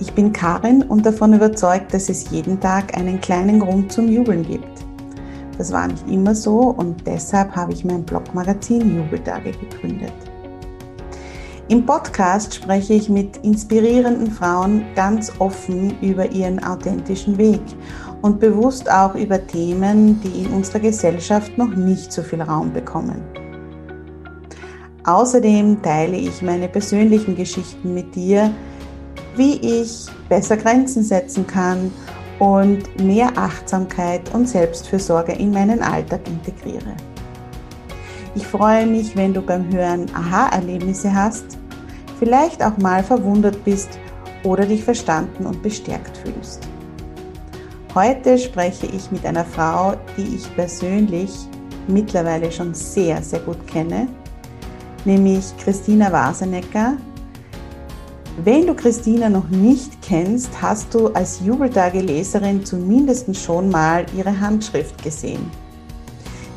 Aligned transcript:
Ich 0.00 0.12
bin 0.12 0.32
Karin 0.32 0.82
und 0.82 1.04
davon 1.04 1.32
überzeugt, 1.32 1.92
dass 1.92 2.08
es 2.08 2.30
jeden 2.30 2.60
Tag 2.60 2.96
einen 2.96 3.20
kleinen 3.20 3.58
Grund 3.58 3.90
zum 3.90 4.08
Jubeln 4.08 4.44
gibt. 4.44 4.84
Das 5.56 5.72
war 5.72 5.88
nicht 5.88 6.08
immer 6.08 6.36
so 6.36 6.60
und 6.60 7.04
deshalb 7.04 7.56
habe 7.56 7.72
ich 7.72 7.84
mein 7.84 8.04
Blogmagazin 8.04 8.96
Jubeltage 8.96 9.50
gegründet. 9.50 10.12
Im 11.66 11.84
Podcast 11.84 12.54
spreche 12.54 12.94
ich 12.94 13.08
mit 13.08 13.38
inspirierenden 13.38 14.30
Frauen 14.30 14.84
ganz 14.94 15.32
offen 15.40 16.00
über 16.00 16.30
ihren 16.30 16.62
authentischen 16.62 17.36
Weg 17.36 17.60
und 18.22 18.38
bewusst 18.38 18.88
auch 18.88 19.16
über 19.16 19.44
Themen, 19.44 20.20
die 20.20 20.44
in 20.44 20.52
unserer 20.52 20.78
Gesellschaft 20.78 21.58
noch 21.58 21.74
nicht 21.74 22.12
so 22.12 22.22
viel 22.22 22.40
Raum 22.40 22.72
bekommen. 22.72 23.20
Außerdem 25.04 25.82
teile 25.82 26.16
ich 26.16 26.40
meine 26.40 26.68
persönlichen 26.68 27.34
Geschichten 27.34 27.94
mit 27.94 28.14
dir, 28.14 28.50
wie 29.38 29.54
ich 29.54 30.06
besser 30.28 30.56
Grenzen 30.56 31.02
setzen 31.02 31.46
kann 31.46 31.92
und 32.38 33.02
mehr 33.02 33.30
Achtsamkeit 33.36 34.34
und 34.34 34.48
Selbstfürsorge 34.48 35.32
in 35.32 35.52
meinen 35.52 35.80
Alltag 35.80 36.20
integriere. 36.26 36.94
Ich 38.34 38.46
freue 38.46 38.86
mich, 38.86 39.16
wenn 39.16 39.32
du 39.32 39.40
beim 39.40 39.72
Hören 39.72 40.06
Aha-Erlebnisse 40.14 41.12
hast, 41.14 41.58
vielleicht 42.18 42.62
auch 42.62 42.76
mal 42.78 43.02
verwundert 43.02 43.64
bist 43.64 43.98
oder 44.44 44.66
dich 44.66 44.84
verstanden 44.84 45.46
und 45.46 45.62
bestärkt 45.62 46.16
fühlst. 46.18 46.60
Heute 47.94 48.38
spreche 48.38 48.86
ich 48.86 49.10
mit 49.10 49.24
einer 49.24 49.44
Frau, 49.44 49.94
die 50.16 50.36
ich 50.36 50.54
persönlich 50.54 51.32
mittlerweile 51.88 52.52
schon 52.52 52.74
sehr, 52.74 53.22
sehr 53.22 53.40
gut 53.40 53.66
kenne, 53.66 54.06
nämlich 55.04 55.56
Christina 55.56 56.12
Wasenecker, 56.12 56.96
wenn 58.44 58.66
du 58.66 58.74
Christina 58.74 59.28
noch 59.28 59.48
nicht 59.48 60.00
kennst, 60.02 60.50
hast 60.62 60.94
du 60.94 61.08
als 61.08 61.40
Jubeltage-Leserin 61.40 62.64
zumindest 62.64 63.36
schon 63.36 63.68
mal 63.68 64.06
ihre 64.16 64.38
Handschrift 64.38 65.02
gesehen. 65.02 65.50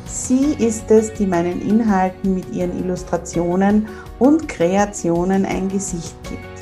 Sie 0.06 0.54
ist 0.58 0.90
es, 0.90 1.12
die 1.14 1.26
meinen 1.26 1.60
Inhalten 1.62 2.34
mit 2.34 2.52
ihren 2.52 2.78
Illustrationen 2.78 3.88
und 4.18 4.48
Kreationen 4.48 5.44
ein 5.44 5.68
Gesicht 5.68 6.14
gibt. 6.28 6.52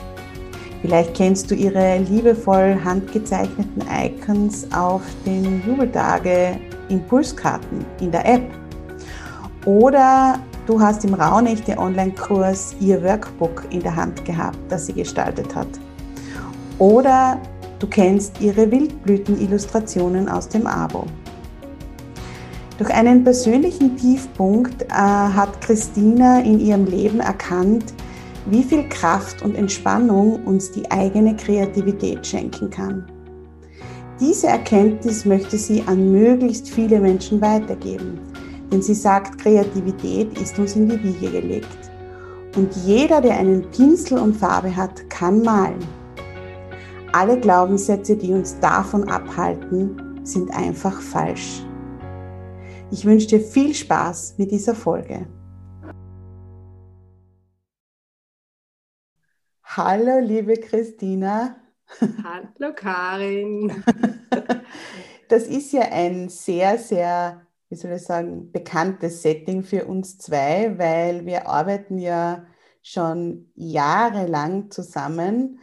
Vielleicht 0.80 1.14
kennst 1.14 1.50
du 1.50 1.54
ihre 1.54 1.98
liebevoll 1.98 2.78
handgezeichneten 2.82 3.82
Icons 4.02 4.66
auf 4.72 5.02
den 5.26 5.62
Jubeltage 5.66 6.58
Impulskarten 6.88 7.84
in 8.00 8.10
der 8.10 8.26
App. 8.26 8.50
Oder 9.66 10.38
Du 10.70 10.80
hast 10.80 11.04
im 11.04 11.14
Rauhnächte 11.14 11.76
Online-Kurs 11.76 12.76
ihr 12.78 13.02
Workbook 13.02 13.64
in 13.70 13.80
der 13.80 13.96
Hand 13.96 14.24
gehabt, 14.24 14.56
das 14.68 14.86
sie 14.86 14.92
gestaltet 14.92 15.52
hat. 15.52 15.66
Oder 16.78 17.40
du 17.80 17.88
kennst 17.88 18.40
ihre 18.40 18.70
Wildblüten-Illustrationen 18.70 20.28
aus 20.28 20.48
dem 20.48 20.68
Abo. 20.68 21.06
Durch 22.78 22.88
einen 22.94 23.24
persönlichen 23.24 23.96
Tiefpunkt 23.96 24.82
äh, 24.82 24.94
hat 24.94 25.60
Christina 25.60 26.38
in 26.38 26.60
ihrem 26.60 26.84
Leben 26.84 27.18
erkannt, 27.18 27.92
wie 28.46 28.62
viel 28.62 28.88
Kraft 28.88 29.42
und 29.42 29.56
Entspannung 29.56 30.44
uns 30.44 30.70
die 30.70 30.88
eigene 30.88 31.34
Kreativität 31.34 32.24
schenken 32.24 32.70
kann. 32.70 33.04
Diese 34.20 34.46
Erkenntnis 34.46 35.24
möchte 35.24 35.58
sie 35.58 35.82
an 35.88 36.12
möglichst 36.12 36.70
viele 36.70 37.00
Menschen 37.00 37.40
weitergeben 37.40 38.29
denn 38.70 38.82
sie 38.82 38.94
sagt, 38.94 39.38
Kreativität 39.38 40.38
ist 40.40 40.58
uns 40.58 40.76
in 40.76 40.88
die 40.88 41.02
Wiege 41.02 41.30
gelegt. 41.30 41.90
Und 42.56 42.74
jeder, 42.84 43.20
der 43.20 43.36
einen 43.38 43.70
Pinsel 43.70 44.18
und 44.18 44.34
Farbe 44.34 44.74
hat, 44.74 45.08
kann 45.10 45.42
malen. 45.42 45.84
Alle 47.12 47.38
Glaubenssätze, 47.38 48.16
die 48.16 48.32
uns 48.32 48.58
davon 48.60 49.08
abhalten, 49.08 50.20
sind 50.24 50.54
einfach 50.54 51.00
falsch. 51.00 51.64
Ich 52.92 53.04
wünsche 53.04 53.28
dir 53.28 53.40
viel 53.40 53.74
Spaß 53.74 54.34
mit 54.38 54.50
dieser 54.50 54.74
Folge. 54.74 55.26
Hallo, 59.64 60.18
liebe 60.20 60.54
Christina. 60.54 61.56
Hallo, 62.00 62.72
Karin. 62.74 63.82
Das 65.28 65.44
ist 65.44 65.72
ja 65.72 65.82
ein 65.82 66.28
sehr, 66.28 66.76
sehr 66.76 67.46
wie 67.70 67.76
soll 67.76 67.92
ich 67.92 68.02
sagen, 68.02 68.50
bekanntes 68.50 69.22
Setting 69.22 69.62
für 69.62 69.86
uns 69.86 70.18
zwei, 70.18 70.76
weil 70.76 71.24
wir 71.24 71.48
arbeiten 71.48 71.98
ja 71.98 72.44
schon 72.82 73.52
jahrelang 73.54 74.70
zusammen 74.70 75.60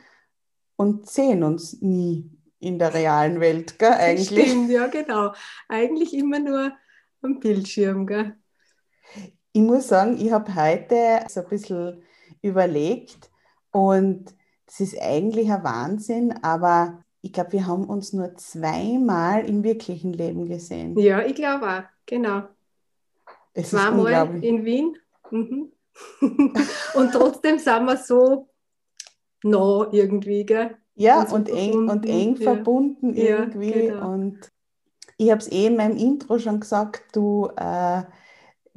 und 0.78 1.10
sehen 1.10 1.44
uns 1.44 1.82
nie 1.82 2.32
in 2.60 2.80
der 2.80 2.94
realen 2.94 3.42
Welt, 3.42 3.78
gell, 3.78 3.92
eigentlich. 3.92 4.50
Stimmt, 4.50 4.72
ja, 4.72 4.88
genau. 4.88 5.34
Eigentlich 5.68 6.14
immer 6.14 6.40
nur 6.40 6.72
am 7.22 7.40
Bildschirm, 7.40 8.08
gell? 8.08 8.38
Ich 9.52 9.62
muss 9.62 9.90
sagen, 9.90 10.18
ich 10.18 10.32
habe 10.32 10.56
heute 10.56 11.26
so 11.28 11.42
ein 11.42 11.50
bisschen 11.50 12.04
überlegt 12.42 13.30
und 13.72 14.34
das 14.66 14.80
ist 14.80 15.02
eigentlich 15.02 15.52
ein 15.52 15.64
Wahnsinn, 15.64 16.34
aber 16.42 17.04
ich 17.22 17.34
glaube, 17.34 17.54
wir 17.54 17.68
haben 17.68 17.86
uns 17.86 18.14
nur 18.14 18.36
zweimal 18.36 19.46
im 19.48 19.64
wirklichen 19.64 20.14
Leben 20.14 20.46
gesehen. 20.46 20.98
Ja, 20.98 21.22
ich 21.26 21.36
glaube 21.36 21.68
auch. 21.68 21.84
Genau. 22.06 22.44
Es 23.54 23.72
Zweimal 23.72 24.44
in 24.44 24.64
Wien. 24.66 24.98
Mhm. 25.32 25.72
und 26.94 27.12
trotzdem 27.12 27.58
sind 27.58 27.86
wir 27.86 27.98
so 27.98 28.50
nah 29.44 29.88
irgendwie, 29.92 30.46
gell? 30.46 30.78
Ja, 30.96 31.22
und, 31.22 31.32
und 31.32 31.50
eng, 31.50 31.90
und 31.90 32.06
eng 32.06 32.36
ja. 32.38 32.54
verbunden 32.54 33.14
irgendwie. 33.14 33.86
Ja, 33.86 33.94
genau. 33.94 34.12
Und 34.14 34.52
ich 35.18 35.32
habe 35.32 35.42
es 35.42 35.52
eh 35.52 35.68
in 35.68 35.76
meinem 35.76 35.98
Intro 35.98 36.40
schon 36.40 36.60
gesagt, 36.60 37.16
du 37.16 37.50
äh, 37.56 38.04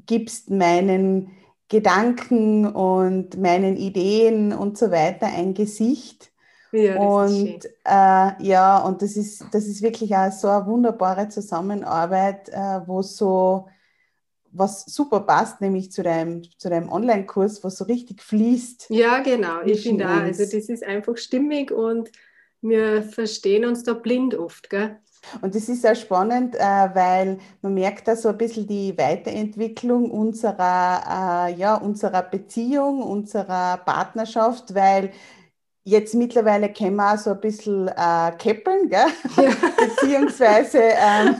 gibst 0.06 0.50
meinen 0.50 1.32
Gedanken 1.68 2.66
und 2.66 3.38
meinen 3.38 3.76
Ideen 3.76 4.52
und 4.52 4.76
so 4.76 4.90
weiter 4.90 5.26
ein 5.26 5.54
Gesicht. 5.54 6.29
Ja, 6.72 6.96
und 6.96 7.64
äh, 7.84 8.42
ja, 8.42 8.78
und 8.78 9.02
das 9.02 9.16
ist, 9.16 9.44
das 9.52 9.66
ist 9.66 9.82
wirklich 9.82 10.14
auch 10.14 10.30
so 10.30 10.48
eine 10.48 10.66
wunderbare 10.66 11.28
Zusammenarbeit, 11.28 12.48
äh, 12.50 12.80
wo 12.86 13.02
so 13.02 13.68
was 14.52 14.84
super 14.86 15.20
passt, 15.20 15.60
nämlich 15.60 15.92
zu 15.92 16.02
deinem, 16.02 16.42
zu 16.58 16.68
deinem 16.68 16.90
Online-Kurs, 16.90 17.62
was 17.62 17.76
so 17.76 17.84
richtig 17.84 18.22
fließt. 18.22 18.86
Ja, 18.90 19.20
genau. 19.20 19.62
Ich 19.64 19.82
finde 19.82 20.06
auch, 20.06 20.10
also 20.10 20.44
das 20.44 20.52
ist 20.52 20.84
einfach 20.84 21.16
stimmig 21.16 21.70
und 21.70 22.10
wir 22.60 23.02
verstehen 23.02 23.64
uns 23.64 23.84
da 23.84 23.94
blind 23.94 24.34
oft, 24.34 24.68
gell? 24.68 24.98
Und 25.42 25.54
das 25.54 25.68
ist 25.68 25.82
sehr 25.82 25.94
spannend, 25.94 26.54
äh, 26.54 26.58
weil 26.58 27.38
man 27.62 27.74
merkt 27.74 28.08
da 28.08 28.16
so 28.16 28.30
ein 28.30 28.38
bisschen 28.38 28.66
die 28.66 28.96
Weiterentwicklung 28.96 30.10
unserer, 30.10 31.48
äh, 31.48 31.54
ja, 31.54 31.74
unserer 31.76 32.22
Beziehung, 32.22 33.02
unserer 33.02 33.78
Partnerschaft, 33.78 34.74
weil 34.74 35.10
jetzt 35.90 36.14
mittlerweile 36.14 36.72
können 36.72 36.96
wir 36.96 37.12
auch 37.14 37.18
so 37.18 37.30
ein 37.30 37.40
bisschen 37.40 37.88
äh, 37.88 38.32
keppeln, 38.38 38.88
gell? 38.88 39.06
Ja. 39.36 39.50
beziehungsweise 39.78 40.78
ähm, 40.80 41.36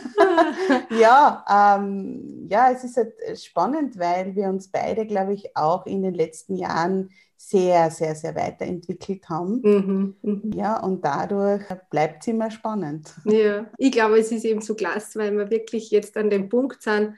ja, 0.98 1.44
ähm, 1.48 2.48
ja, 2.50 2.70
es 2.72 2.84
ist 2.84 2.96
halt 2.96 3.14
spannend, 3.38 3.98
weil 3.98 4.34
wir 4.34 4.48
uns 4.48 4.68
beide, 4.68 5.06
glaube 5.06 5.34
ich, 5.34 5.56
auch 5.56 5.86
in 5.86 6.02
den 6.02 6.14
letzten 6.14 6.56
Jahren 6.56 7.10
sehr, 7.36 7.90
sehr, 7.90 8.14
sehr 8.14 8.34
weiterentwickelt 8.34 9.28
haben. 9.28 9.60
Mhm, 9.62 10.16
mh. 10.22 10.56
Ja, 10.56 10.80
und 10.80 11.04
dadurch 11.04 11.62
bleibt 11.90 12.22
es 12.22 12.28
immer 12.28 12.50
spannend. 12.50 13.14
Ja, 13.24 13.66
ich 13.78 13.92
glaube, 13.92 14.18
es 14.18 14.30
ist 14.30 14.44
eben 14.44 14.60
so 14.60 14.74
klasse, 14.74 15.18
weil 15.18 15.36
wir 15.36 15.50
wirklich 15.50 15.90
jetzt 15.90 16.16
an 16.16 16.28
dem 16.28 16.48
Punkt 16.48 16.82
sind, 16.82 17.14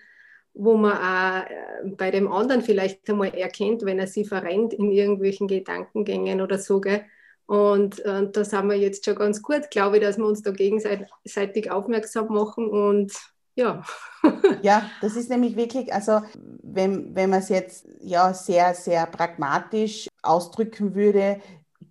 wo 0.54 0.76
man 0.76 0.92
auch 0.92 1.50
äh, 1.50 1.90
bei 1.96 2.10
dem 2.10 2.30
anderen 2.30 2.62
vielleicht 2.62 3.08
einmal 3.10 3.34
erkennt, 3.34 3.84
wenn 3.84 3.98
er 3.98 4.06
sich 4.06 4.28
verrennt 4.28 4.74
in 4.74 4.92
irgendwelchen 4.92 5.48
Gedankengängen 5.48 6.40
oder 6.40 6.58
so. 6.58 6.80
Gell? 6.80 7.04
Und, 7.52 8.02
äh, 8.06 8.30
da 8.32 8.44
sind 8.46 8.66
wir 8.70 8.78
jetzt 8.78 9.04
schon 9.04 9.14
ganz 9.14 9.42
gut, 9.42 9.70
glaube 9.70 9.98
ich, 9.98 10.02
dass 10.02 10.16
wir 10.16 10.24
uns 10.24 10.40
da 10.40 10.52
gegenseitig 10.52 11.70
aufmerksam 11.70 12.28
machen 12.28 12.70
und 12.70 13.12
ja. 13.54 13.82
ja, 14.62 14.90
das 15.02 15.16
ist 15.16 15.28
nämlich 15.28 15.54
wirklich, 15.54 15.92
also 15.92 16.22
wenn, 16.62 17.14
wenn 17.14 17.28
man 17.28 17.40
es 17.40 17.50
jetzt 17.50 17.86
ja 18.00 18.32
sehr, 18.32 18.72
sehr 18.72 19.04
pragmatisch 19.04 20.08
ausdrücken 20.22 20.94
würde, 20.94 21.42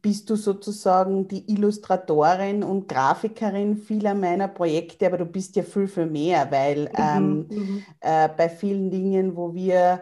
bist 0.01 0.31
du 0.31 0.35
sozusagen 0.35 1.27
die 1.27 1.47
Illustratorin 1.53 2.63
und 2.63 2.87
Grafikerin 2.87 3.77
vieler 3.77 4.15
meiner 4.15 4.47
Projekte, 4.47 5.05
aber 5.05 5.19
du 5.19 5.25
bist 5.25 5.55
ja 5.57 5.61
viel, 5.61 5.87
viel 5.87 6.07
mehr, 6.07 6.49
weil 6.49 6.85
mhm, 6.85 6.97
ähm, 6.97 7.47
mhm. 7.51 7.83
äh, 7.99 8.29
bei 8.35 8.49
vielen 8.49 8.89
Dingen, 8.89 9.35
wo 9.35 9.53
wir 9.53 10.01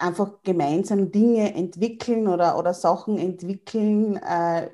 einfach 0.00 0.42
gemeinsam 0.42 1.10
Dinge 1.12 1.54
entwickeln 1.54 2.28
oder, 2.28 2.58
oder 2.58 2.74
Sachen 2.74 3.18
entwickeln, 3.18 4.16
äh, 4.16 4.70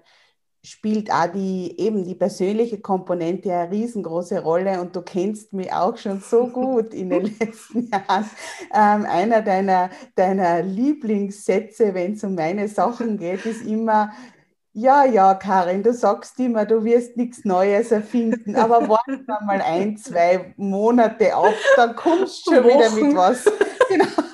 spielt 0.67 1.13
auch 1.13 1.29
die 1.29 1.79
eben 1.79 2.05
die 2.05 2.17
persönliche 2.17 2.81
Komponente 2.81 3.53
eine 3.53 3.71
riesengroße 3.71 4.43
Rolle 4.43 4.81
und 4.81 4.97
du 4.97 5.03
kennst 5.03 5.53
mich 5.53 5.73
auch 5.73 5.97
schon 5.97 6.21
so 6.21 6.47
gut 6.53 6.93
in 6.93 7.11
den 7.11 7.37
letzten 7.39 7.89
Jahren. 7.89 8.29
Ähm, 8.75 9.07
einer 9.07 9.43
deiner, 9.43 9.91
deiner 10.17 10.63
Lieblingssätze, 10.63 11.95
wenn 11.95 12.15
es 12.15 12.25
um 12.25 12.35
meine 12.35 12.67
Sachen 12.69 13.17
geht, 13.17 13.47
ist 13.47 13.65
immer, 13.65 14.13
ja, 14.73 15.05
ja, 15.05 15.35
Karin, 15.35 15.83
du 15.83 15.95
sagst 15.95 16.39
immer, 16.39 16.67
du 16.67 16.85
wirst 16.85 17.17
nichts 17.17 17.45
Neues 17.45 17.93
erfinden, 17.93 18.57
aber 18.57 18.81
warte 18.89 19.25
mal 19.47 19.63
ein, 19.63 19.97
zwei 19.97 20.53
Monate 20.57 21.35
ab, 21.35 21.55
dann 21.77 21.95
kommst 21.97 22.47
du 22.47 22.55
schon 22.55 22.65
wieder 22.65 22.91
mit 22.91 23.17
was. 23.17 23.45
Genau. 23.89 24.26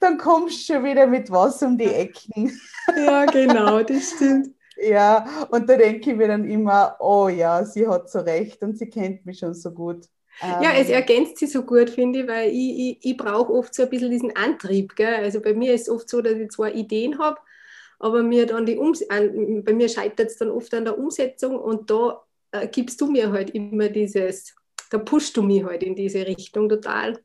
Dann 0.00 0.18
kommst 0.18 0.68
du 0.68 0.74
schon 0.74 0.84
wieder 0.84 1.06
mit 1.06 1.30
was 1.30 1.62
um 1.62 1.76
die 1.76 1.86
Ecken. 1.86 2.58
Ja, 2.96 3.24
genau, 3.26 3.82
das 3.82 4.10
stimmt. 4.10 4.48
Ja, 4.80 5.48
und 5.50 5.68
da 5.68 5.76
denke 5.76 6.12
ich 6.12 6.16
mir 6.16 6.28
dann 6.28 6.48
immer, 6.48 6.96
oh 7.00 7.28
ja, 7.28 7.64
sie 7.64 7.88
hat 7.88 8.08
so 8.08 8.20
recht 8.20 8.62
und 8.62 8.78
sie 8.78 8.88
kennt 8.88 9.26
mich 9.26 9.40
schon 9.40 9.52
so 9.52 9.72
gut. 9.72 10.06
Ja, 10.40 10.72
es 10.74 10.88
ähm, 10.88 10.94
ergänzt 10.94 11.38
sie 11.38 11.46
so 11.46 11.62
gut, 11.64 11.90
finde 11.90 12.20
ich, 12.20 12.28
weil 12.28 12.50
ich, 12.50 12.78
ich, 12.78 12.98
ich 13.02 13.16
brauche 13.16 13.52
oft 13.52 13.74
so 13.74 13.82
ein 13.82 13.90
bisschen 13.90 14.10
diesen 14.10 14.36
Antrieb. 14.36 14.94
Gell? 14.94 15.16
Also 15.16 15.40
bei 15.40 15.52
mir 15.52 15.74
ist 15.74 15.82
es 15.82 15.90
oft 15.90 16.08
so, 16.08 16.22
dass 16.22 16.34
ich 16.34 16.50
zwar 16.50 16.72
Ideen 16.72 17.18
habe, 17.18 17.40
aber 17.98 18.22
mir 18.22 18.46
dann 18.46 18.66
die 18.66 18.78
Ums 18.78 19.02
an, 19.10 19.64
bei 19.64 19.72
mir 19.72 19.88
scheitert 19.88 20.30
es 20.30 20.36
dann 20.36 20.50
oft 20.50 20.72
an 20.74 20.84
der 20.84 20.96
Umsetzung 20.96 21.58
und 21.58 21.90
da 21.90 22.22
äh, 22.52 22.68
gibst 22.68 23.00
du 23.00 23.10
mir 23.10 23.32
halt 23.32 23.50
immer 23.50 23.88
dieses, 23.88 24.54
da 24.90 24.98
pushst 24.98 25.36
du 25.36 25.42
mich 25.42 25.64
halt 25.64 25.82
in 25.82 25.96
diese 25.96 26.24
Richtung 26.24 26.68
total. 26.68 27.18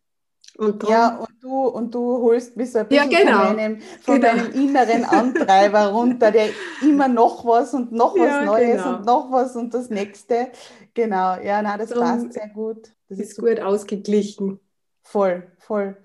Und 0.57 0.87
ja, 0.87 1.17
und 1.17 1.41
du, 1.41 1.65
und 1.65 1.95
du 1.95 2.21
holst 2.21 2.55
mich 2.55 2.71
so 2.71 2.79
ein 2.79 2.87
bisschen 2.87 3.09
ja, 3.09 3.19
genau. 3.19 3.47
von, 3.47 3.55
meinem, 3.55 3.81
von 4.01 4.21
genau. 4.21 4.35
meinem 4.35 4.51
inneren 4.51 5.03
Antreiber 5.03 5.87
runter, 5.87 6.31
der 6.31 6.49
immer 6.81 7.07
noch 7.07 7.43
was 7.43 7.73
und 7.73 7.91
noch 7.91 8.13
was 8.13 8.27
ja, 8.27 8.45
Neues 8.45 8.83
genau. 8.83 8.97
und 8.97 9.05
noch 9.05 9.31
was 9.31 9.55
und 9.55 9.73
das 9.73 9.89
nächste. 9.89 10.49
Genau, 10.93 11.37
ja, 11.41 11.61
na, 11.61 11.77
das 11.77 11.89
Darum 11.89 12.03
passt 12.03 12.33
sehr 12.33 12.49
gut. 12.49 12.93
Das 13.09 13.17
ist, 13.17 13.31
ist 13.31 13.39
gut 13.39 13.59
ausgeglichen. 13.59 14.59
Voll, 15.01 15.51
voll. 15.57 15.97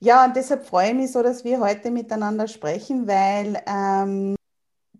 Ja, 0.00 0.26
und 0.26 0.36
deshalb 0.36 0.66
freue 0.66 0.88
ich 0.88 0.94
mich 0.94 1.12
so, 1.12 1.22
dass 1.22 1.44
wir 1.44 1.58
heute 1.60 1.90
miteinander 1.90 2.46
sprechen, 2.46 3.08
weil 3.08 3.60
ähm, 3.66 4.36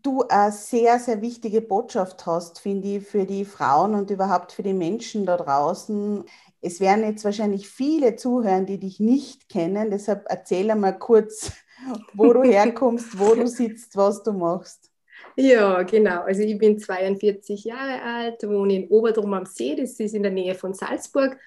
du 0.02 0.23
eine 0.29 0.50
sehr, 0.50 0.99
sehr 0.99 1.20
wichtige 1.20 1.61
Botschaft 1.61 2.26
hast, 2.26 2.58
finde 2.58 2.88
ich, 2.88 3.06
für 3.06 3.25
die 3.25 3.44
Frauen 3.44 3.94
und 3.94 4.11
überhaupt 4.11 4.52
für 4.52 4.62
die 4.62 4.73
Menschen 4.73 5.26
da 5.26 5.37
draußen 5.37 6.25
es 6.60 6.81
werden 6.81 7.05
jetzt 7.05 7.25
wahrscheinlich 7.25 7.69
viele 7.69 8.16
zuhören, 8.16 8.66
die 8.66 8.78
dich 8.78 9.00
nicht 9.00 9.49
kennen. 9.49 9.90
Deshalb 9.90 10.25
erzähl 10.28 10.70
einmal 10.70 10.99
kurz, 10.99 11.52
wo 12.14 12.32
du 12.32 12.43
herkommst, 12.43 13.19
wo 13.19 13.34
du 13.34 13.46
sitzt, 13.46 13.96
was 13.96 14.22
du 14.22 14.32
machst. 14.32 14.90
Ja, 15.37 15.82
genau. 15.82 16.22
Also 16.22 16.43
ich 16.43 16.58
bin 16.58 16.78
42 16.78 17.64
Jahre 17.64 18.02
alt, 18.02 18.43
wohne 18.43 18.75
in 18.75 18.88
Oberdrum 18.88 19.34
am 19.34 19.46
See, 19.46 19.76
das 19.76 20.00
ist 20.00 20.14
in 20.14 20.22
der 20.22 20.32
Nähe 20.32 20.55
von 20.55 20.75
Salzburg. 20.75 21.38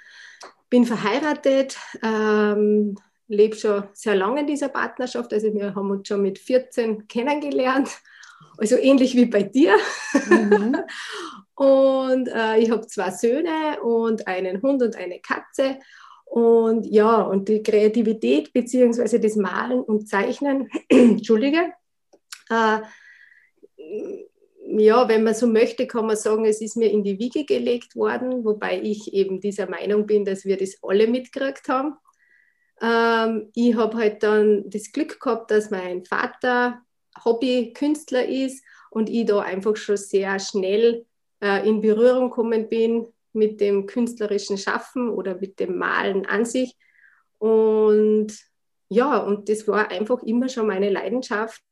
Bin 0.69 0.85
verheiratet, 0.85 1.77
ähm, 2.01 2.95
lebe 3.27 3.55
schon 3.55 3.83
sehr 3.93 4.15
lange 4.15 4.41
in 4.41 4.47
dieser 4.47 4.69
Partnerschaft. 4.69 5.33
Also 5.33 5.53
wir 5.53 5.75
haben 5.75 5.91
uns 5.91 6.07
schon 6.07 6.21
mit 6.21 6.39
14 6.39 7.07
kennengelernt. 7.09 7.89
Also 8.57 8.77
ähnlich 8.77 9.15
wie 9.15 9.25
bei 9.25 9.43
dir. 9.43 9.75
Mhm. 10.29 10.77
Und 11.61 12.27
äh, 12.27 12.57
ich 12.57 12.71
habe 12.71 12.87
zwei 12.87 13.11
Söhne 13.11 13.79
und 13.83 14.25
einen 14.25 14.63
Hund 14.63 14.81
und 14.81 14.95
eine 14.95 15.19
Katze. 15.19 15.77
Und 16.25 16.87
ja, 16.87 17.21
und 17.21 17.49
die 17.49 17.61
Kreativität 17.61 18.51
beziehungsweise 18.51 19.19
das 19.19 19.35
Malen 19.35 19.79
und 19.79 20.09
Zeichnen, 20.09 20.71
Entschuldige, 20.89 21.71
äh, 22.49 22.79
ja, 24.69 25.07
wenn 25.07 25.23
man 25.23 25.35
so 25.35 25.45
möchte, 25.45 25.85
kann 25.85 26.07
man 26.07 26.15
sagen, 26.15 26.45
es 26.45 26.61
ist 26.61 26.77
mir 26.77 26.89
in 26.89 27.03
die 27.03 27.19
Wiege 27.19 27.45
gelegt 27.45 27.95
worden, 27.95 28.43
wobei 28.43 28.81
ich 28.81 29.13
eben 29.13 29.39
dieser 29.39 29.69
Meinung 29.69 30.07
bin, 30.07 30.25
dass 30.25 30.45
wir 30.45 30.57
das 30.57 30.79
alle 30.81 31.05
mitgekriegt 31.05 31.69
haben. 31.69 31.93
Ähm, 32.81 33.51
ich 33.53 33.75
habe 33.75 33.97
halt 33.97 34.23
dann 34.23 34.67
das 34.67 34.91
Glück 34.91 35.19
gehabt, 35.19 35.51
dass 35.51 35.69
mein 35.69 36.05
Vater 36.05 36.81
Hobbykünstler 37.23 38.27
ist 38.27 38.65
und 38.89 39.11
ich 39.11 39.27
da 39.27 39.41
einfach 39.41 39.75
schon 39.75 39.97
sehr 39.97 40.39
schnell 40.39 41.05
äh, 41.41 41.67
in 41.67 41.81
Berührung 41.81 42.29
gekommen 42.29 42.69
bin 42.69 43.07
mit 43.33 43.61
dem 43.61 43.85
künstlerischen 43.85 44.57
Schaffen 44.57 45.09
oder 45.09 45.35
mit 45.35 45.59
dem 45.59 45.77
Malen 45.77 46.25
an 46.25 46.45
sich. 46.45 46.77
Und 47.39 48.33
ja, 48.89 49.17
und 49.17 49.47
das 49.49 49.67
war 49.67 49.89
einfach 49.89 50.21
immer 50.23 50.49
schon 50.49 50.67
meine 50.67 50.89
Leidenschaft. 50.89 51.63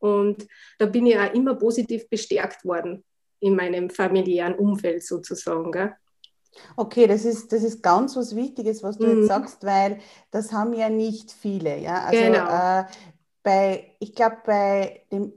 Und 0.00 0.46
da 0.78 0.86
bin 0.86 1.06
ich 1.06 1.18
auch 1.18 1.32
immer 1.32 1.54
positiv 1.54 2.08
bestärkt 2.08 2.64
worden 2.64 3.04
in 3.40 3.54
meinem 3.54 3.90
familiären 3.90 4.54
Umfeld 4.54 5.04
sozusagen. 5.04 5.70
Gell? 5.70 5.94
Okay, 6.76 7.06
das 7.06 7.24
ist, 7.24 7.52
das 7.52 7.62
ist 7.62 7.82
ganz 7.82 8.16
was 8.16 8.34
Wichtiges, 8.34 8.82
was 8.82 8.98
du 8.98 9.06
mhm. 9.06 9.18
jetzt 9.18 9.28
sagst, 9.28 9.64
weil 9.64 9.98
das 10.30 10.52
haben 10.52 10.72
ja 10.72 10.88
nicht 10.88 11.30
viele. 11.30 11.78
Ja? 11.78 12.04
Also, 12.04 12.22
genau. 12.22 12.80
Äh, 12.80 12.84
bei, 13.42 13.96
ich 14.00 14.14
glaube, 14.14 14.38
bei 14.44 15.02
dem 15.12 15.32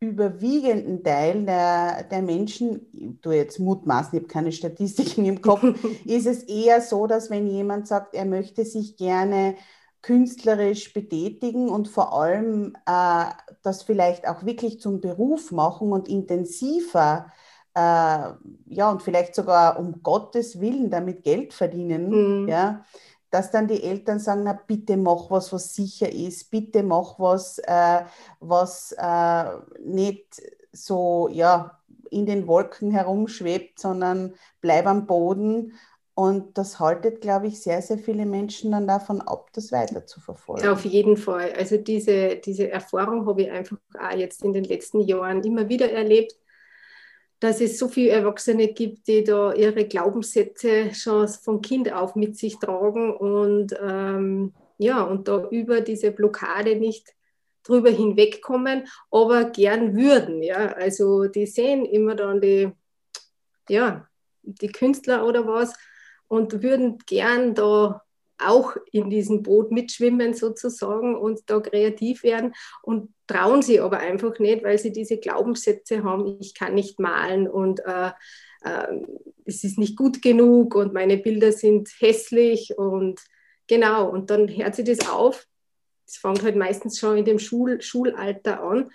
überwiegenden 0.00 1.02
Teil 1.02 1.44
der, 1.44 2.04
der 2.04 2.22
Menschen, 2.22 2.86
ich 2.92 3.20
tue 3.22 3.36
jetzt 3.36 3.58
mutmaßen, 3.58 4.10
ich 4.14 4.22
habe 4.22 4.32
keine 4.32 4.52
Statistiken 4.52 5.24
im 5.24 5.40
Kopf, 5.40 5.62
ist 6.04 6.26
es 6.26 6.42
eher 6.44 6.80
so, 6.80 7.06
dass 7.06 7.30
wenn 7.30 7.46
jemand 7.46 7.88
sagt, 7.88 8.14
er 8.14 8.26
möchte 8.26 8.64
sich 8.64 8.96
gerne 8.96 9.56
künstlerisch 10.02 10.92
betätigen 10.92 11.68
und 11.68 11.88
vor 11.88 12.12
allem 12.12 12.76
äh, 12.86 13.24
das 13.62 13.82
vielleicht 13.82 14.28
auch 14.28 14.44
wirklich 14.44 14.80
zum 14.80 15.00
Beruf 15.00 15.50
machen 15.50 15.92
und 15.92 16.08
intensiver, 16.08 17.32
äh, 17.74 17.78
ja, 17.78 18.90
und 18.90 19.02
vielleicht 19.02 19.34
sogar 19.34 19.78
um 19.78 20.02
Gottes 20.02 20.60
Willen 20.60 20.90
damit 20.90 21.24
Geld 21.24 21.52
verdienen, 21.52 22.42
mhm. 22.42 22.48
ja, 22.48 22.84
dass 23.30 23.50
dann 23.50 23.68
die 23.68 23.82
Eltern 23.82 24.18
sagen, 24.18 24.44
na 24.44 24.52
bitte 24.52 24.96
mach 24.96 25.30
was, 25.30 25.52
was 25.52 25.74
sicher 25.74 26.10
ist, 26.12 26.50
bitte 26.50 26.82
mach 26.82 27.18
was, 27.18 27.58
äh, 27.58 28.02
was 28.40 28.94
äh, 28.98 29.44
nicht 29.84 30.42
so 30.72 31.28
ja, 31.30 31.78
in 32.10 32.26
den 32.26 32.46
Wolken 32.46 32.90
herumschwebt, 32.90 33.78
sondern 33.78 34.34
bleib 34.60 34.86
am 34.86 35.06
Boden. 35.06 35.74
Und 36.14 36.56
das 36.56 36.80
haltet, 36.80 37.20
glaube 37.20 37.48
ich, 37.48 37.60
sehr, 37.60 37.82
sehr 37.82 37.98
viele 37.98 38.24
Menschen 38.24 38.72
dann 38.72 38.88
davon 38.88 39.20
ab, 39.20 39.50
das 39.52 39.70
weiter 39.70 40.06
zu 40.06 40.18
verfolgen. 40.20 40.66
Auf 40.66 40.86
jeden 40.86 41.18
Fall. 41.18 41.52
Also 41.52 41.76
diese, 41.76 42.36
diese 42.36 42.70
Erfahrung 42.70 43.26
habe 43.26 43.42
ich 43.42 43.50
einfach 43.50 43.76
auch 44.00 44.16
jetzt 44.16 44.42
in 44.42 44.54
den 44.54 44.64
letzten 44.64 45.00
Jahren 45.00 45.44
immer 45.44 45.68
wieder 45.68 45.92
erlebt 45.92 46.34
dass 47.40 47.60
es 47.60 47.78
so 47.78 47.88
viele 47.88 48.10
Erwachsene 48.10 48.68
gibt, 48.68 49.08
die 49.08 49.22
da 49.22 49.52
ihre 49.52 49.84
Glaubenssätze 49.86 50.94
schon 50.94 51.28
von 51.28 51.60
Kind 51.60 51.92
auf 51.92 52.16
mit 52.16 52.36
sich 52.36 52.58
tragen 52.58 53.14
und 53.14 53.74
ähm, 53.80 54.54
ja, 54.78 55.02
und 55.02 55.28
da 55.28 55.48
über 55.50 55.80
diese 55.80 56.10
Blockade 56.10 56.76
nicht 56.76 57.14
drüber 57.62 57.90
hinwegkommen, 57.90 58.86
aber 59.10 59.46
gern 59.46 59.96
würden. 59.96 60.42
Ja? 60.42 60.72
Also 60.72 61.26
die 61.26 61.46
sehen 61.46 61.84
immer 61.84 62.14
dann 62.14 62.40
die, 62.40 62.70
ja, 63.68 64.06
die 64.42 64.68
Künstler 64.68 65.26
oder 65.26 65.46
was 65.46 65.74
und 66.28 66.62
würden 66.62 66.98
gern 67.06 67.54
da 67.54 68.02
auch 68.38 68.76
in 68.92 69.10
diesem 69.10 69.42
Boot 69.42 69.72
mitschwimmen 69.72 70.34
sozusagen 70.34 71.16
und 71.16 71.40
da 71.46 71.60
kreativ 71.60 72.22
werden 72.22 72.54
und 72.82 73.12
trauen 73.26 73.62
sie 73.62 73.80
aber 73.80 73.98
einfach 73.98 74.38
nicht, 74.38 74.62
weil 74.62 74.78
sie 74.78 74.92
diese 74.92 75.18
Glaubenssätze 75.18 76.04
haben, 76.04 76.38
ich 76.40 76.54
kann 76.54 76.74
nicht 76.74 77.00
malen 77.00 77.48
und 77.48 77.80
äh, 77.80 78.10
äh, 78.62 79.00
es 79.44 79.64
ist 79.64 79.78
nicht 79.78 79.96
gut 79.96 80.22
genug 80.22 80.74
und 80.74 80.92
meine 80.92 81.16
Bilder 81.16 81.52
sind 81.52 81.88
hässlich 81.98 82.76
und 82.76 83.20
genau, 83.66 84.08
und 84.08 84.30
dann 84.30 84.48
hört 84.48 84.74
sie 84.74 84.84
das 84.84 85.08
auf. 85.08 85.46
Es 86.06 86.16
fängt 86.18 86.42
halt 86.42 86.56
meistens 86.56 86.98
schon 86.98 87.18
in 87.18 87.24
dem 87.24 87.38
Schul 87.38 87.80
Schulalter 87.80 88.62
an, 88.62 88.90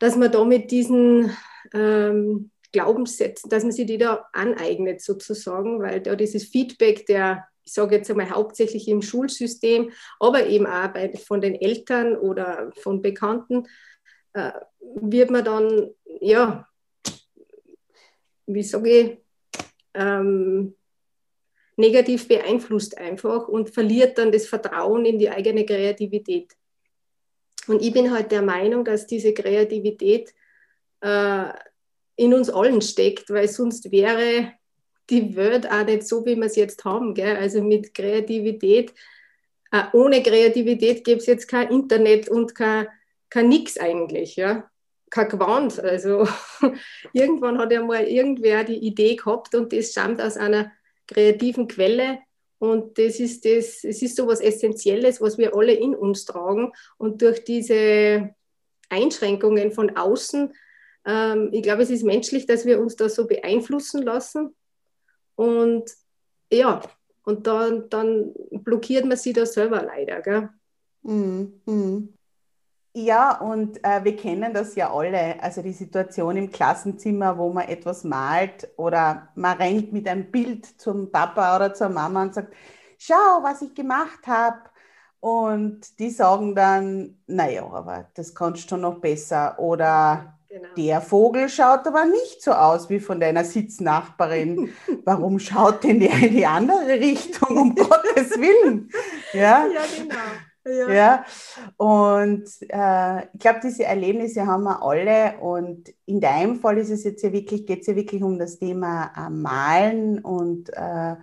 dass 0.00 0.16
man 0.16 0.32
da 0.32 0.44
mit 0.44 0.70
diesen 0.70 1.36
ähm, 1.72 2.50
Glaubenssätzen, 2.72 3.48
dass 3.48 3.62
man 3.62 3.72
sich 3.72 3.86
die 3.86 3.98
da 3.98 4.28
aneignet 4.32 5.00
sozusagen, 5.00 5.80
weil 5.80 6.00
da 6.00 6.16
dieses 6.16 6.44
Feedback 6.44 7.06
der 7.06 7.46
ich 7.64 7.72
sage 7.72 7.96
jetzt 7.96 8.10
einmal 8.10 8.30
hauptsächlich 8.30 8.88
im 8.88 9.02
Schulsystem, 9.02 9.90
aber 10.20 10.46
eben 10.46 10.66
auch 10.66 10.88
bei, 10.88 11.12
von 11.14 11.40
den 11.40 11.54
Eltern 11.54 12.16
oder 12.16 12.70
von 12.76 13.00
Bekannten, 13.00 13.66
äh, 14.34 14.52
wird 14.80 15.30
man 15.30 15.44
dann, 15.44 15.90
ja, 16.20 16.68
wie 18.46 18.62
sage 18.62 18.90
ich, 18.90 19.18
ähm, 19.94 20.74
negativ 21.76 22.28
beeinflusst 22.28 22.98
einfach 22.98 23.48
und 23.48 23.70
verliert 23.70 24.18
dann 24.18 24.30
das 24.30 24.46
Vertrauen 24.46 25.04
in 25.04 25.18
die 25.18 25.30
eigene 25.30 25.64
Kreativität. 25.64 26.52
Und 27.66 27.82
ich 27.82 27.92
bin 27.92 28.12
halt 28.12 28.30
der 28.30 28.42
Meinung, 28.42 28.84
dass 28.84 29.06
diese 29.06 29.32
Kreativität 29.32 30.34
äh, 31.00 31.48
in 32.16 32.34
uns 32.34 32.50
allen 32.50 32.80
steckt, 32.80 33.30
weil 33.30 33.48
sonst 33.48 33.90
wäre 33.90 34.52
die 35.10 35.36
Welt 35.36 35.70
auch 35.70 35.84
nicht 35.84 36.06
so, 36.06 36.24
wie 36.24 36.36
wir 36.36 36.46
es 36.46 36.56
jetzt 36.56 36.84
haben. 36.84 37.14
Gell? 37.14 37.36
Also 37.36 37.62
mit 37.62 37.94
Kreativität, 37.94 38.94
äh, 39.70 39.84
ohne 39.92 40.22
Kreativität 40.22 41.04
gäbe 41.04 41.18
es 41.18 41.26
jetzt 41.26 41.48
kein 41.48 41.70
Internet 41.70 42.28
und 42.28 42.54
kein, 42.54 42.88
kein 43.30 43.48
Nix 43.48 43.76
eigentlich. 43.76 44.36
Ja? 44.36 44.70
Kein 45.10 45.28
Gewand. 45.28 45.78
Also 45.80 46.26
irgendwann 47.12 47.58
hat 47.58 47.72
ja 47.72 47.82
mal 47.82 48.04
irgendwer 48.04 48.64
die 48.64 48.78
Idee 48.78 49.16
gehabt 49.16 49.54
und 49.54 49.72
das 49.72 49.90
stammt 49.90 50.20
aus 50.20 50.36
einer 50.36 50.72
kreativen 51.06 51.68
Quelle. 51.68 52.18
Und 52.58 52.98
das 52.98 53.20
ist, 53.20 53.44
das, 53.44 53.84
es 53.84 54.00
ist 54.00 54.16
so 54.16 54.24
etwas 54.24 54.40
Essentielles, 54.40 55.20
was 55.20 55.36
wir 55.36 55.54
alle 55.54 55.74
in 55.74 55.94
uns 55.94 56.24
tragen. 56.24 56.72
Und 56.96 57.20
durch 57.20 57.44
diese 57.44 58.34
Einschränkungen 58.88 59.70
von 59.72 59.96
außen, 59.96 60.54
ähm, 61.04 61.50
ich 61.52 61.62
glaube, 61.62 61.82
es 61.82 61.90
ist 61.90 62.04
menschlich, 62.04 62.46
dass 62.46 62.64
wir 62.64 62.80
uns 62.80 62.96
da 62.96 63.08
so 63.08 63.26
beeinflussen 63.26 64.02
lassen. 64.02 64.54
Und 65.36 65.90
ja, 66.50 66.80
und 67.24 67.46
dann, 67.46 67.88
dann 67.88 68.32
blockiert 68.50 69.04
man 69.06 69.16
sich 69.16 69.32
da 69.32 69.46
selber 69.46 69.82
leider. 69.82 70.20
Gell? 70.20 70.50
Mm, 71.02 71.60
mm. 71.64 72.14
Ja, 72.96 73.40
und 73.40 73.82
äh, 73.84 74.04
wir 74.04 74.14
kennen 74.14 74.54
das 74.54 74.76
ja 74.76 74.92
alle, 74.94 75.42
also 75.42 75.62
die 75.62 75.72
Situation 75.72 76.36
im 76.36 76.50
Klassenzimmer, 76.52 77.36
wo 77.36 77.52
man 77.52 77.66
etwas 77.66 78.04
malt 78.04 78.68
oder 78.76 79.30
man 79.34 79.56
rennt 79.56 79.92
mit 79.92 80.06
einem 80.06 80.30
Bild 80.30 80.64
zum 80.80 81.10
Papa 81.10 81.56
oder 81.56 81.74
zur 81.74 81.88
Mama 81.88 82.22
und 82.22 82.34
sagt, 82.34 82.54
schau, 82.98 83.42
was 83.42 83.62
ich 83.62 83.74
gemacht 83.74 84.26
habe. 84.28 84.60
Und 85.18 85.98
die 85.98 86.10
sagen 86.10 86.54
dann, 86.54 87.18
naja, 87.26 87.66
aber 87.66 88.10
das 88.14 88.34
kannst 88.34 88.70
du 88.70 88.76
noch 88.76 89.00
besser. 89.00 89.58
Oder 89.58 90.38
Genau. 90.54 90.68
Der 90.76 91.00
Vogel 91.00 91.48
schaut 91.48 91.84
aber 91.84 92.04
nicht 92.04 92.40
so 92.40 92.52
aus 92.52 92.88
wie 92.88 93.00
von 93.00 93.18
deiner 93.18 93.42
Sitznachbarin. 93.42 94.72
Warum 95.04 95.40
schaut 95.40 95.82
denn 95.82 95.98
der 95.98 96.14
in 96.22 96.30
die 96.30 96.46
andere 96.46 96.90
Richtung, 96.90 97.56
um 97.56 97.74
Gottes 97.74 98.38
Willen? 98.38 98.88
Ja, 99.32 99.66
ja 99.66 99.80
genau. 99.98 100.88
Ja. 100.88 100.94
ja. 100.94 101.24
Und 101.76 102.44
äh, 102.68 103.24
ich 103.32 103.40
glaube, 103.40 103.60
diese 103.64 103.82
Erlebnisse 103.82 104.46
haben 104.46 104.62
wir 104.62 104.80
alle. 104.80 105.38
Und 105.40 105.92
in 106.06 106.20
deinem 106.20 106.54
Fall 106.60 106.78
ist 106.78 106.90
es 106.90 107.02
jetzt 107.02 107.24
ja 107.24 107.32
wirklich, 107.32 107.66
geht 107.66 107.80
es 107.80 107.88
ja 107.88 107.96
wirklich 107.96 108.22
um 108.22 108.38
das 108.38 108.60
Thema 108.60 109.10
äh, 109.16 109.30
Malen 109.30 110.20
und 110.20 110.70
äh, 110.72 111.16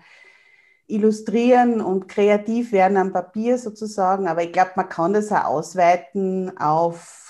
Illustrieren 0.87 1.79
und 1.79 2.09
kreativ 2.09 2.73
werden 2.73 2.97
am 2.97 3.13
Papier 3.13 3.57
sozusagen. 3.57 4.27
Aber 4.27 4.43
ich 4.43 4.51
glaube, 4.51 4.71
man 4.75 4.89
kann 4.89 5.13
das 5.13 5.31
auch 5.31 5.45
ausweiten 5.45 6.57
auf 6.57 7.20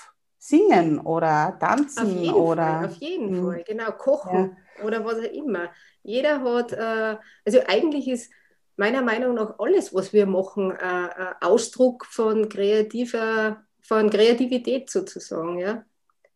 singen 0.52 1.00
oder 1.00 1.56
tanzen 1.58 2.06
auf 2.06 2.12
jeden 2.12 2.34
oder 2.34 2.66
Fall, 2.66 2.84
auf 2.86 2.96
jeden 2.96 3.40
mh. 3.40 3.42
Fall, 3.42 3.64
genau, 3.66 3.92
kochen 3.92 4.56
ja. 4.78 4.84
oder 4.84 5.04
was 5.04 5.18
auch 5.18 5.32
immer. 5.32 5.70
Jeder 6.02 6.42
hat, 6.42 6.72
äh, 6.72 7.16
also 7.46 7.60
eigentlich 7.66 8.06
ist 8.08 8.30
meiner 8.76 9.00
Meinung 9.00 9.34
nach 9.34 9.58
alles, 9.58 9.94
was 9.94 10.12
wir 10.12 10.26
machen, 10.26 10.70
äh, 10.72 11.06
äh, 11.06 11.34
Ausdruck 11.40 12.04
von 12.04 12.50
kreativer, 12.50 13.62
von 13.80 14.10
Kreativität 14.10 14.90
sozusagen, 14.90 15.58
ja. 15.58 15.84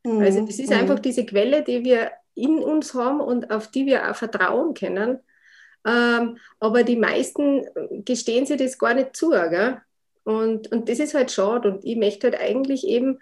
Mhm. 0.02 0.20
Also 0.20 0.46
das 0.46 0.58
ist 0.58 0.70
mhm. 0.70 0.78
einfach 0.78 0.98
diese 0.98 1.26
Quelle, 1.26 1.62
die 1.62 1.84
wir 1.84 2.10
in 2.34 2.58
uns 2.58 2.94
haben 2.94 3.20
und 3.20 3.50
auf 3.50 3.70
die 3.70 3.84
wir 3.84 4.10
auch 4.10 4.16
vertrauen 4.16 4.72
können. 4.72 5.18
Ähm, 5.86 6.38
aber 6.58 6.84
die 6.84 6.96
meisten 6.96 7.66
gestehen 8.04 8.46
sich 8.46 8.56
das 8.56 8.78
gar 8.78 8.94
nicht 8.94 9.14
zu. 9.14 9.30
Gell? 9.30 9.80
Und, 10.24 10.72
und 10.72 10.88
das 10.88 10.98
ist 10.98 11.14
halt 11.14 11.30
schade. 11.30 11.70
Und 11.70 11.84
ich 11.84 11.96
möchte 11.96 12.28
halt 12.28 12.40
eigentlich 12.40 12.86
eben 12.86 13.20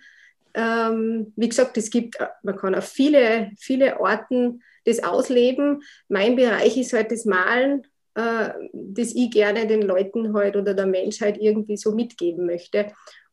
ähm, 0.55 1.33
wie 1.37 1.49
gesagt, 1.49 1.77
es 1.77 1.91
gibt, 1.91 2.21
äh, 2.21 2.27
man 2.43 2.57
kann 2.57 2.75
auf 2.75 2.85
viele, 2.85 3.51
viele 3.59 4.01
Orten 4.01 4.63
das 4.85 5.03
ausleben. 5.03 5.83
Mein 6.09 6.37
Bereich 6.37 6.77
ist 6.77 6.93
halt 6.93 7.11
das 7.11 7.25
Malen, 7.25 7.83
äh, 8.15 8.51
das 8.73 9.15
ich 9.15 9.31
gerne 9.31 9.67
den 9.67 9.83
Leuten 9.83 10.33
halt 10.35 10.57
oder 10.57 10.75
der 10.75 10.87
Menschheit 10.87 11.39
irgendwie 11.39 11.77
so 11.77 11.93
mitgeben 11.93 12.47
möchte, 12.47 12.93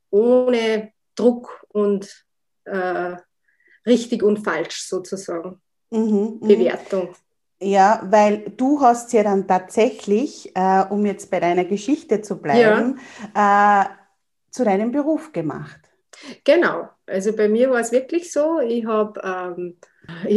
ohne 0.09 0.91
Druck 1.15 1.63
und 1.69 2.25
äh, 2.65 3.15
richtig 3.85 4.23
und 4.23 4.43
falsch 4.43 4.87
sozusagen. 4.87 5.61
Mhm, 5.91 6.39
mhm. 6.41 6.47
Bewertung. 6.47 7.09
Ja, 7.61 8.01
weil 8.09 8.51
du 8.57 8.81
hast 8.81 9.13
ja 9.13 9.21
dann 9.21 9.47
tatsächlich, 9.47 10.55
äh, 10.55 10.83
um 10.89 11.05
jetzt 11.05 11.29
bei 11.29 11.39
deiner 11.39 11.65
Geschichte 11.65 12.21
zu 12.23 12.41
bleiben, 12.41 12.99
ja. 13.35 13.83
äh, 13.83 13.85
zu 14.49 14.63
deinem 14.63 14.91
Beruf 14.91 15.31
gemacht. 15.31 15.90
Genau, 16.43 16.89
also 17.05 17.35
bei 17.35 17.47
mir 17.47 17.69
war 17.69 17.79
es 17.79 17.91
wirklich 17.91 18.31
so, 18.31 18.59
ich 18.59 18.85
habe 18.85 19.19
ähm, 19.23 19.77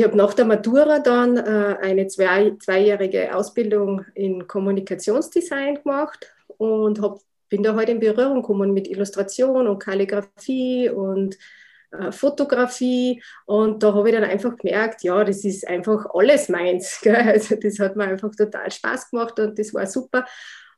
hab 0.02 0.14
nach 0.14 0.34
der 0.34 0.44
Matura 0.44 0.98
dann 0.98 1.36
äh, 1.36 1.76
eine 1.82 2.06
zwei, 2.06 2.52
zweijährige 2.58 3.34
Ausbildung 3.34 4.04
in 4.14 4.46
Kommunikationsdesign 4.46 5.82
gemacht 5.82 6.30
und 6.58 7.00
hab, 7.02 7.18
bin 7.48 7.62
da 7.62 7.70
heute 7.70 7.78
halt 7.78 7.88
in 7.90 8.00
Berührung 8.00 8.42
gekommen 8.42 8.72
mit 8.72 8.88
Illustration 8.88 9.66
und 9.66 9.78
Kalligrafie 9.78 10.90
und 10.90 11.36
äh, 11.92 12.12
Fotografie 12.12 13.22
und 13.46 13.82
da 13.82 13.94
habe 13.94 14.08
ich 14.08 14.14
dann 14.14 14.24
einfach 14.24 14.56
gemerkt, 14.56 15.02
ja, 15.02 15.22
das 15.24 15.44
ist 15.44 15.66
einfach 15.66 16.06
alles 16.14 16.48
meins. 16.48 17.00
Gell? 17.02 17.16
Also 17.16 17.56
das 17.56 17.78
hat 17.78 17.96
mir 17.96 18.04
einfach 18.04 18.34
total 18.34 18.70
Spaß 18.70 19.10
gemacht 19.10 19.38
und 19.38 19.58
das 19.58 19.72
war 19.74 19.86
super. 19.86 20.24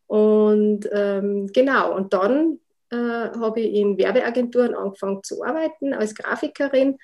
Und 0.06 0.88
ähm, 0.92 1.48
genau, 1.52 1.96
und 1.96 2.12
dann 2.12 2.60
äh, 2.90 2.96
habe 2.96 3.60
ich 3.60 3.74
in 3.74 3.98
Werbeagenturen 3.98 4.74
angefangen 4.74 5.22
zu 5.22 5.42
arbeiten 5.42 5.94
als 5.94 6.14
Grafikerin 6.14 6.98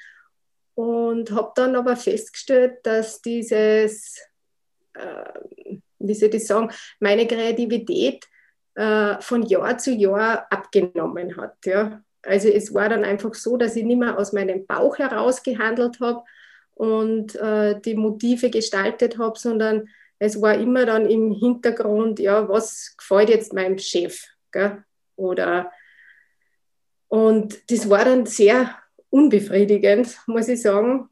und 0.74 1.30
habe 1.32 1.52
dann 1.54 1.76
aber 1.76 1.96
festgestellt, 1.96 2.78
dass 2.84 3.20
dieses, 3.20 4.18
äh, 4.94 5.24
wie 5.98 6.14
soll 6.14 6.34
ich 6.34 6.46
sagen, 6.46 6.70
meine 7.00 7.26
Kreativität 7.26 8.26
äh, 8.74 9.20
von 9.20 9.42
Jahr 9.42 9.78
zu 9.78 9.92
Jahr 9.92 10.46
abgenommen 10.50 11.36
hat. 11.36 11.56
Ja. 11.64 12.02
Also 12.22 12.48
es 12.48 12.72
war 12.72 12.88
dann 12.88 13.04
einfach 13.04 13.34
so, 13.34 13.56
dass 13.56 13.76
ich 13.76 13.84
nicht 13.84 13.98
mehr 13.98 14.18
aus 14.18 14.32
meinem 14.32 14.66
Bauch 14.66 14.98
heraus 14.98 15.42
gehandelt 15.42 16.00
habe 16.00 16.22
und 16.74 17.34
äh, 17.34 17.80
die 17.80 17.94
Motive 17.94 18.50
gestaltet 18.50 19.18
habe, 19.18 19.38
sondern 19.38 19.88
es 20.18 20.40
war 20.40 20.54
immer 20.54 20.86
dann 20.86 21.10
im 21.10 21.32
Hintergrund, 21.32 22.20
ja, 22.20 22.48
was 22.48 22.94
gefällt 22.96 23.28
jetzt 23.28 23.52
meinem 23.52 23.76
Chef? 23.76 24.24
Gell? 24.52 24.84
Oder 25.16 25.70
und 27.08 27.70
das 27.70 27.90
war 27.90 28.06
dann 28.06 28.24
sehr 28.24 28.74
unbefriedigend, 29.10 30.18
muss 30.26 30.48
ich 30.48 30.62
sagen. 30.62 31.10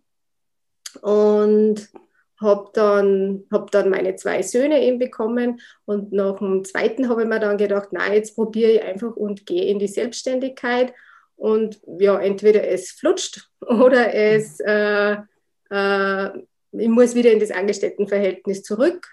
Und 1.02 1.90
habe 2.40 2.70
dann, 2.72 3.44
hab 3.52 3.70
dann 3.70 3.90
meine 3.90 4.16
zwei 4.16 4.42
Söhne 4.42 4.82
eben 4.82 4.98
bekommen 4.98 5.60
und 5.84 6.10
nach 6.12 6.38
dem 6.38 6.64
zweiten 6.64 7.08
habe 7.08 7.22
ich 7.22 7.28
mir 7.28 7.38
dann 7.38 7.58
gedacht, 7.58 7.92
nein, 7.92 8.14
jetzt 8.14 8.34
probiere 8.34 8.70
ich 8.70 8.82
einfach 8.82 9.14
und 9.14 9.44
gehe 9.44 9.66
in 9.66 9.78
die 9.78 9.88
Selbstständigkeit 9.88 10.94
und 11.36 11.80
ja, 11.98 12.18
entweder 12.18 12.66
es 12.66 12.92
flutscht 12.92 13.50
oder 13.60 14.14
es, 14.14 14.58
äh, 14.60 15.16
äh, 15.70 16.28
ich 16.72 16.88
muss 16.88 17.14
wieder 17.14 17.30
in 17.30 17.40
das 17.40 17.50
Angestelltenverhältnis 17.50 18.62
zurück. 18.62 19.06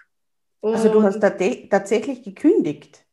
Und 0.62 0.76
also 0.76 0.90
du 0.90 1.04
hast 1.04 1.20
tatsächlich 1.20 2.24
gekündigt? 2.24 3.04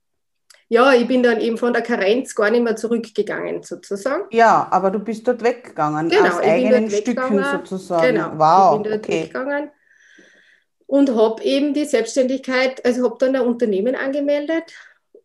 Ja, 0.68 0.94
ich 0.94 1.06
bin 1.06 1.23
dann 1.23 1.40
eben 1.40 1.59
von 1.59 1.73
der 1.73 1.83
Karenz 1.83 2.35
gar 2.35 2.50
nicht 2.50 2.62
mehr 2.62 2.76
zurückgegangen, 2.76 3.62
sozusagen. 3.62 4.25
Ja, 4.30 4.66
aber 4.71 4.90
du 4.90 4.99
bist 4.99 5.26
dort 5.28 5.42
weggegangen, 5.42 6.09
genau, 6.09 6.26
aus 6.26 6.38
eigenen 6.40 6.90
Stücken 6.90 7.44
sozusagen. 7.44 8.14
Genau, 8.14 8.33
wow, 8.37 8.76
ich 8.76 8.83
bin 8.83 8.92
dort 8.92 9.04
okay. 9.04 9.23
weggegangen. 9.25 9.71
und 10.87 11.14
habe 11.14 11.42
eben 11.42 11.75
die 11.75 11.85
Selbstständigkeit, 11.85 12.85
also 12.85 13.04
habe 13.04 13.16
dann 13.18 13.37
ein 13.37 13.42
Unternehmen 13.42 13.94
angemeldet 13.94 14.73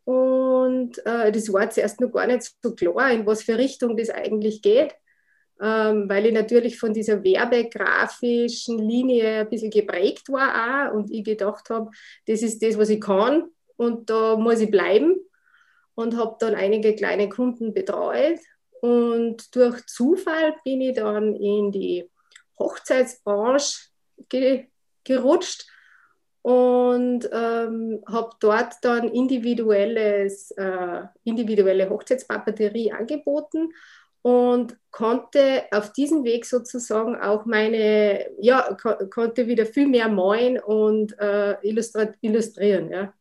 und 0.03 0.97
äh, 1.05 1.31
das 1.31 1.53
war 1.53 1.69
zuerst 1.69 2.01
noch 2.01 2.11
gar 2.11 2.27
nicht 2.27 2.51
so 2.61 2.75
klar, 2.75 3.11
in 3.11 3.25
was 3.25 3.43
für 3.43 3.57
Richtung 3.57 3.95
das 3.95 4.09
eigentlich 4.09 4.61
geht, 4.61 4.93
ähm, 5.61 6.09
weil 6.09 6.25
ich 6.25 6.33
natürlich 6.33 6.79
von 6.79 6.93
dieser 6.93 7.23
werbegrafischen 7.23 8.79
Linie 8.79 9.41
ein 9.41 9.49
bisschen 9.49 9.69
geprägt 9.69 10.29
war 10.29 10.89
auch 10.89 10.95
und 10.95 11.11
ich 11.11 11.23
gedacht 11.23 11.69
habe, 11.69 11.91
das 12.27 12.41
ist 12.41 12.61
das, 12.61 12.77
was 12.77 12.89
ich 12.89 12.99
kann 12.99 13.43
und 13.77 14.09
da 14.09 14.35
muss 14.35 14.59
ich 14.59 14.71
bleiben 14.71 15.15
und 15.99 16.15
habe 16.15 16.37
dann 16.39 16.55
einige 16.55 16.95
kleine 16.95 17.27
Kunden 17.27 17.73
betreut 17.73 18.39
und 18.79 19.53
durch 19.53 19.85
Zufall 19.85 20.55
bin 20.63 20.79
ich 20.79 20.95
dann 20.95 21.35
in 21.35 21.73
die 21.73 22.09
Hochzeitsbranche 22.57 23.89
ge 24.29 24.67
gerutscht 25.03 25.65
und 26.41 27.29
ähm, 27.33 28.01
habe 28.07 28.29
dort 28.39 28.75
dann 28.81 29.09
individuelles, 29.09 30.51
äh, 30.51 31.01
individuelle 31.25 31.89
Hochzeitspapeterie 31.89 32.93
angeboten 32.93 33.73
und 34.21 34.77
konnte 34.91 35.63
auf 35.71 35.91
diesem 35.91 36.23
Weg 36.23 36.45
sozusagen 36.45 37.19
auch 37.19 37.45
meine, 37.45 38.29
ja, 38.39 38.73
ko 38.81 38.93
konnte 39.09 39.47
wieder 39.47 39.65
viel 39.65 39.87
mehr 39.87 40.07
malen 40.07 40.59
und 40.59 41.17
äh, 41.19 41.57
illustrieren. 41.61 42.89
Ja. 42.89 43.13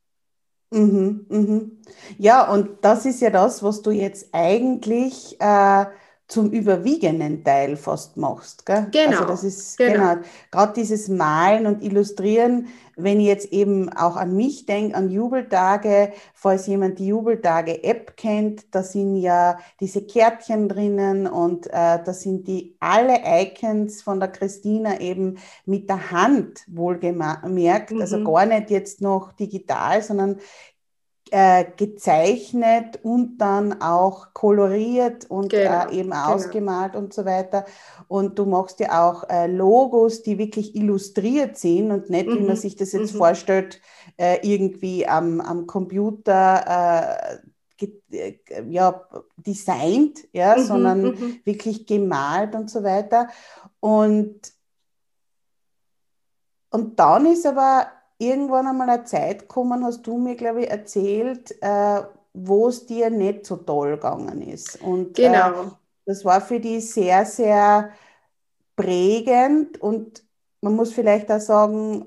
Mhm, 0.71 1.25
mhm. 1.31 1.79
Ja, 2.19 2.51
und 2.53 2.85
das 2.85 3.07
ist 3.07 3.21
ja 3.21 3.31
das, 3.31 3.63
was 3.63 3.81
du 3.83 3.91
jetzt 3.91 4.29
eigentlich 4.33 5.41
äh, 5.41 5.87
zum 6.29 6.51
überwiegenden 6.51 7.43
Teil 7.43 7.77
fast 7.77 8.19
machst. 8.19 8.67
Gell? 8.67 8.87
Genau. 8.93 9.13
Also 9.13 9.25
das 9.25 9.45
ist 9.45 9.79
genau, 9.79 10.15
genau 10.15 10.17
gerade 10.51 10.75
dieses 10.75 11.09
Malen 11.09 11.67
und 11.67 11.83
Illustrieren, 11.83 12.69
wenn 12.97 13.19
ich 13.21 13.29
jetzt 13.29 13.53
eben 13.53 13.91
auch 13.91 14.17
an 14.17 14.37
mich 14.37 14.67
denke, 14.67 14.95
an 14.95 15.09
Jubeltage, 15.09 16.13
falls 16.35 16.67
jemand 16.67 16.99
die 16.99 17.07
Jubeltage-App 17.07 18.17
kennt, 18.17 18.75
da 18.75 18.83
sind 18.83 19.17
ja 19.17 19.59
diese 19.81 20.03
Kärtchen 20.03 20.69
drinnen 20.69 21.27
und 21.27 21.67
äh, 21.69 22.03
da 22.05 22.13
sind 22.13 22.47
die 22.47 22.77
alle 22.79 23.21
Icons 23.25 24.03
von 24.03 24.21
der 24.21 24.29
Christina 24.29 25.01
eben 25.01 25.39
mit 25.65 25.89
der 25.89 26.11
Hand 26.11 26.65
wohlgemerkt, 26.67 27.93
also 27.93 27.95
mhm. 27.95 28.01
also 28.01 28.25
gar 28.25 28.47
nicht 28.47 28.71
jetzt 28.71 29.01
noch 29.01 29.33
digital, 29.33 30.03
sondern 30.03 30.37
äh, 31.33 31.65
gezeichnet 31.77 33.01
und 33.03 33.39
dann 33.39 33.81
auch 33.81 34.33
koloriert 34.33 35.27
und 35.31 35.53
äh, 35.53 35.65
genau, 35.65 35.87
äh, 35.89 35.95
eben 35.95 36.11
genau. 36.11 36.35
ausgemalt 36.35 36.97
und 36.97 37.13
so 37.13 37.25
weiter. 37.25 37.65
Und 38.09 38.39
du 38.39 38.47
machst 38.47 38.81
ja 38.81 39.09
auch 39.09 39.29
äh, 39.29 39.47
Logos, 39.47 40.23
die 40.23 40.39
wirklich 40.39 40.75
illustriert 40.75 41.57
sind 41.57 41.91
und 41.91 42.11
nicht, 42.11 42.27
mhm. 42.27 42.35
wie 42.35 42.41
man 42.41 42.49
mhm, 42.51 42.57
sich 42.57 42.77
das 42.77 42.93
jetzt 42.93 43.15
mhm. 43.15 43.19
vorstellt, 43.19 43.81
äh, 44.17 44.39
irgendwie 44.43 45.07
am, 45.07 45.41
am 45.41 45.67
Computer 45.67 47.41
ja, 48.69 49.09
designt, 49.37 50.27
ja, 50.33 50.57
mhm, 50.57 50.63
sondern 50.65 51.03
mhm. 51.03 51.41
wirklich 51.45 51.87
gemalt 51.87 52.55
und 52.55 52.71
so 52.71 52.83
weiter. 52.83 53.29
Und, 53.81 54.53
und 56.71 56.99
dann 56.99 57.27
ist 57.27 57.47
aber 57.47 57.87
irgendwann 58.19 58.67
einmal 58.67 58.91
eine 58.91 59.05
Zeit 59.05 59.41
gekommen, 59.41 59.85
hast 59.85 60.07
du 60.07 60.19
mir, 60.19 60.37
glaube 60.37 60.63
ich, 60.63 60.71
erzählt, 60.71 61.55
äh, 61.63 62.03
wo 62.33 62.69
es 62.69 62.87
dir 62.87 63.11
nicht 63.11 63.47
so 63.47 63.57
toll 63.57 63.95
gegangen 63.95 64.43
ist. 64.43 64.81
Und 64.83 65.19
äh, 65.19 65.23
genau. 65.23 65.63
Äh, 65.63 65.71
das 66.07 66.25
war 66.25 66.41
für 66.41 66.59
dich 66.59 66.91
sehr, 66.91 67.25
sehr 67.27 67.93
prägend 68.77 69.81
und 69.81 70.25
man 70.61 70.75
muss 70.75 70.93
vielleicht 70.93 71.31
auch 71.31 71.41
sagen, 71.41 72.07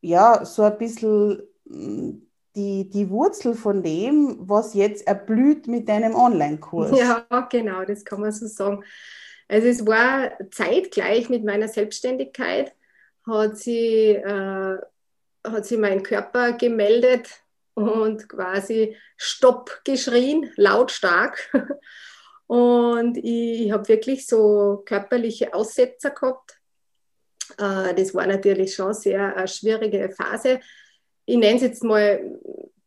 ja, 0.00 0.44
so 0.44 0.62
ein 0.62 0.78
bisschen 0.78 1.42
hm, 1.66 2.26
die, 2.54 2.88
die 2.90 3.08
Wurzel 3.10 3.54
von 3.54 3.82
dem, 3.82 4.36
was 4.40 4.74
jetzt 4.74 5.06
erblüht 5.06 5.66
mit 5.66 5.88
deinem 5.88 6.14
Online-Kurs. 6.14 6.96
Ja, 6.98 7.26
genau, 7.50 7.84
das 7.84 8.04
kann 8.04 8.20
man 8.20 8.30
so 8.30 8.46
sagen. 8.46 8.84
Also 9.48 9.68
es 9.68 9.86
war 9.86 10.32
zeitgleich 10.50 11.28
mit 11.28 11.44
meiner 11.44 11.68
Selbstständigkeit, 11.68 12.74
hat 13.26 13.56
sie 13.56 14.10
äh, 14.10 14.78
hat 15.44 15.66
sich 15.66 15.78
mein 15.78 16.02
Körper 16.02 16.52
gemeldet 16.52 17.28
und 17.74 18.28
quasi 18.28 18.96
Stopp 19.16 19.80
geschrien, 19.84 20.50
lautstark. 20.56 21.50
Und 22.46 23.16
ich, 23.16 23.62
ich 23.62 23.72
habe 23.72 23.88
wirklich 23.88 24.26
so 24.26 24.82
körperliche 24.84 25.54
Aussetzer 25.54 26.10
gehabt. 26.10 26.60
Äh, 27.56 27.94
das 27.94 28.14
war 28.14 28.26
natürlich 28.26 28.74
schon 28.74 28.92
sehr 28.92 29.34
eine 29.34 29.48
schwierige 29.48 30.10
Phase. 30.10 30.60
Ich 31.24 31.38
nenne 31.38 31.56
es 31.56 31.62
jetzt 31.62 31.82
mal 31.82 32.20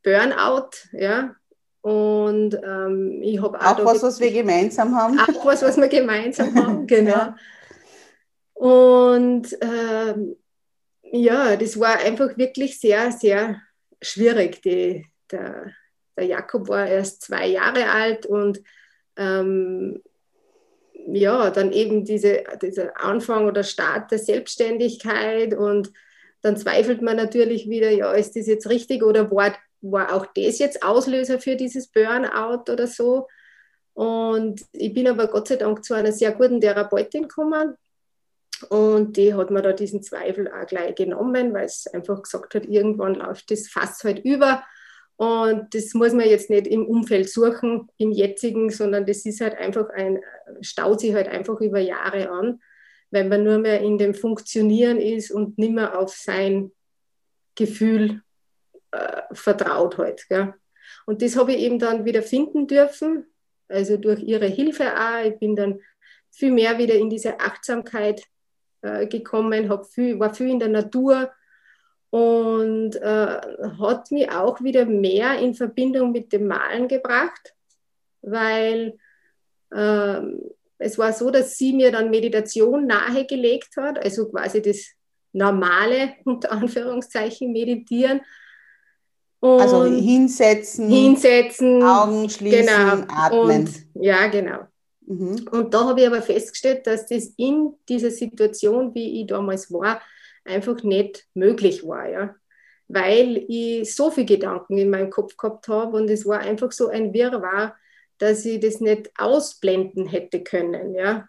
Burnout, 0.03 0.69
ja. 0.91 1.35
Und 1.81 2.53
ähm, 2.63 3.21
ich 3.23 3.41
habe 3.41 3.59
auch. 3.59 3.65
Auch 3.79 3.85
was, 3.85 4.03
was 4.03 4.19
wir 4.19 4.31
gemeinsam 4.31 4.95
haben. 4.95 5.19
Auch 5.19 5.45
was, 5.45 5.63
was 5.63 5.77
wir 5.77 5.87
gemeinsam 5.87 6.53
haben, 6.55 6.85
genau. 6.85 7.11
ja. 7.11 7.35
Und 8.53 9.47
ähm, 9.61 10.35
ja, 11.15 11.55
das 11.55 11.79
war 11.79 11.99
einfach 11.99 12.37
wirklich 12.37 12.79
sehr, 12.79 13.11
sehr 13.11 13.61
schwierig. 14.01 14.61
Die, 14.61 15.05
der, 15.31 15.71
der 16.17 16.25
Jakob 16.25 16.67
war 16.67 16.87
erst 16.87 17.21
zwei 17.21 17.47
Jahre 17.47 17.89
alt 17.89 18.25
und 18.25 18.61
ähm, 19.17 20.01
ja, 21.07 21.49
dann 21.51 21.71
eben 21.71 22.03
diese, 22.03 22.43
dieser 22.61 22.99
Anfang 22.99 23.45
oder 23.45 23.63
Start 23.63 24.11
der 24.11 24.19
Selbstständigkeit 24.19 25.53
und 25.53 25.91
dann 26.41 26.57
zweifelt 26.57 27.01
man 27.01 27.17
natürlich 27.17 27.69
wieder, 27.69 27.91
ja, 27.91 28.11
ist 28.11 28.35
das 28.35 28.47
jetzt 28.47 28.69
richtig 28.69 29.03
oder 29.03 29.31
war, 29.31 29.55
war 29.81 30.13
auch 30.13 30.25
das 30.27 30.59
jetzt 30.59 30.83
Auslöser 30.83 31.39
für 31.39 31.55
dieses 31.55 31.87
Burnout 31.87 32.71
oder 32.71 32.87
so? 32.87 33.27
Und 33.93 34.61
ich 34.73 34.93
bin 34.93 35.07
aber 35.07 35.27
Gott 35.27 35.47
sei 35.47 35.55
Dank 35.55 35.83
zu 35.85 35.93
einer 35.93 36.11
sehr 36.11 36.33
guten 36.33 36.59
Therapeutin 36.59 37.23
gekommen, 37.23 37.75
und 38.69 39.17
die 39.17 39.33
hat 39.33 39.51
mir 39.51 39.61
da 39.61 39.73
diesen 39.73 40.01
Zweifel 40.01 40.51
auch 40.51 40.65
gleich 40.67 40.95
genommen, 40.95 41.53
weil 41.53 41.65
es 41.65 41.87
einfach 41.87 42.21
gesagt 42.21 42.55
hat, 42.55 42.65
irgendwann 42.65 43.15
läuft 43.15 43.51
das 43.51 43.67
Fass 43.67 44.03
halt 44.03 44.19
über. 44.25 44.63
Und 45.17 45.73
das 45.73 45.93
muss 45.93 46.13
man 46.13 46.27
jetzt 46.27 46.49
nicht 46.49 46.67
im 46.67 46.85
Umfeld 46.85 47.29
suchen, 47.29 47.89
im 47.97 48.11
jetzigen, 48.11 48.69
sondern 48.69 49.05
das 49.05 49.25
ist 49.25 49.41
halt 49.41 49.57
einfach 49.57 49.89
ein, 49.89 50.19
staut 50.61 50.99
sich 50.99 51.13
halt 51.13 51.29
einfach 51.29 51.61
über 51.61 51.79
Jahre 51.79 52.29
an, 52.29 52.59
wenn 53.11 53.29
man 53.29 53.43
nur 53.43 53.57
mehr 53.57 53.79
in 53.81 53.97
dem 53.97 54.13
Funktionieren 54.13 54.99
ist 54.99 55.31
und 55.31 55.57
nicht 55.57 55.73
mehr 55.73 55.97
auf 55.97 56.13
sein 56.13 56.71
Gefühl 57.55 58.21
äh, 58.91 59.21
vertraut 59.31 59.97
halt. 59.97 60.27
Gell? 60.27 60.53
Und 61.05 61.21
das 61.21 61.37
habe 61.37 61.53
ich 61.53 61.59
eben 61.59 61.79
dann 61.79 62.03
wieder 62.03 62.21
finden 62.21 62.67
dürfen, 62.67 63.25
also 63.69 63.95
durch 63.97 64.21
ihre 64.21 64.47
Hilfe 64.47 64.93
auch. 64.99 65.25
Ich 65.25 65.39
bin 65.39 65.55
dann 65.55 65.79
viel 66.31 66.51
mehr 66.51 66.77
wieder 66.77 66.95
in 66.95 67.09
diese 67.09 67.39
Achtsamkeit 67.39 68.23
äh, 68.85 69.07
gekommen, 69.07 69.71
viel, 69.89 70.19
war 70.19 70.33
viel 70.33 70.49
in 70.49 70.59
der 70.59 70.69
Natur 70.69 71.31
und 72.09 72.95
äh, 72.95 73.41
hat 73.79 74.11
mich 74.11 74.31
auch 74.31 74.61
wieder 74.61 74.85
mehr 74.85 75.37
in 75.39 75.53
Verbindung 75.53 76.11
mit 76.11 76.31
dem 76.31 76.47
Malen 76.47 76.87
gebracht, 76.87 77.53
weil 78.21 78.97
äh, 79.71 80.21
es 80.77 80.97
war 80.97 81.13
so, 81.13 81.29
dass 81.29 81.57
sie 81.57 81.73
mir 81.73 81.91
dann 81.91 82.09
Meditation 82.09 82.87
nahegelegt 82.87 83.75
hat, 83.77 83.99
also 83.99 84.29
quasi 84.29 84.61
das 84.61 84.85
normale, 85.33 86.13
unter 86.25 86.51
Anführungszeichen, 86.51 87.51
Meditieren. 87.51 88.21
Und 89.39 89.61
also 89.61 89.83
hinsetzen, 89.85 90.89
hinsetzen, 90.89 91.83
Augen 91.83 92.29
schließen, 92.29 92.65
genau. 92.65 93.05
atmen. 93.09 93.67
Und, 93.67 93.71
ja, 93.93 94.27
genau. 94.27 94.67
Mhm. 95.07 95.47
Und 95.51 95.73
da 95.73 95.85
habe 95.85 96.01
ich 96.01 96.07
aber 96.07 96.21
festgestellt, 96.21 96.87
dass 96.87 97.07
das 97.07 97.33
in 97.37 97.73
dieser 97.87 98.11
Situation, 98.11 98.93
wie 98.93 99.21
ich 99.21 99.27
damals 99.27 99.71
war, 99.71 100.01
einfach 100.43 100.83
nicht 100.83 101.27
möglich 101.33 101.85
war. 101.85 102.07
Ja? 102.07 102.35
Weil 102.87 103.45
ich 103.47 103.93
so 103.93 104.11
viele 104.11 104.25
Gedanken 104.25 104.77
in 104.77 104.89
meinem 104.89 105.09
Kopf 105.09 105.37
gehabt 105.37 105.67
habe 105.67 105.97
und 105.97 106.09
es 106.09 106.25
war 106.25 106.39
einfach 106.39 106.71
so 106.71 106.87
ein 106.87 107.13
Wirrwarr, 107.13 107.75
dass 108.17 108.45
ich 108.45 108.59
das 108.59 108.79
nicht 108.79 109.11
ausblenden 109.17 110.07
hätte 110.07 110.41
können. 110.43 110.95
Ja? 110.95 111.27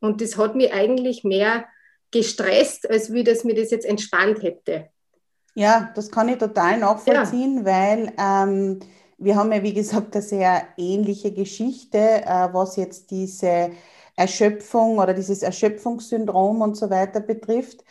Und 0.00 0.20
das 0.20 0.36
hat 0.36 0.54
mich 0.54 0.72
eigentlich 0.72 1.24
mehr 1.24 1.66
gestresst, 2.10 2.88
als 2.88 3.12
wie 3.12 3.24
das 3.24 3.44
mir 3.44 3.54
das 3.54 3.70
jetzt 3.70 3.86
entspannt 3.86 4.42
hätte. 4.42 4.88
Ja, 5.54 5.90
das 5.94 6.10
kann 6.10 6.28
ich 6.28 6.36
total 6.36 6.78
nachvollziehen, 6.78 7.64
ja. 7.64 7.64
weil 7.64 8.12
ähm, 8.18 8.80
wir 9.18 9.36
haben 9.36 9.52
ja, 9.52 9.62
wie 9.62 9.74
gesagt, 9.74 10.14
eine 10.14 10.22
sehr 10.22 10.68
ähnliche 10.76 11.32
Geschichte, 11.32 11.98
äh, 11.98 12.48
was 12.52 12.76
jetzt 12.76 13.10
diese 13.10 13.70
Erschöpfung 14.16 14.98
oder 14.98 15.14
dieses 15.14 15.42
Erschöpfungssyndrom 15.42 16.60
und 16.62 16.76
so 16.76 16.90
weiter 16.90 17.20
betrifft. 17.20 17.84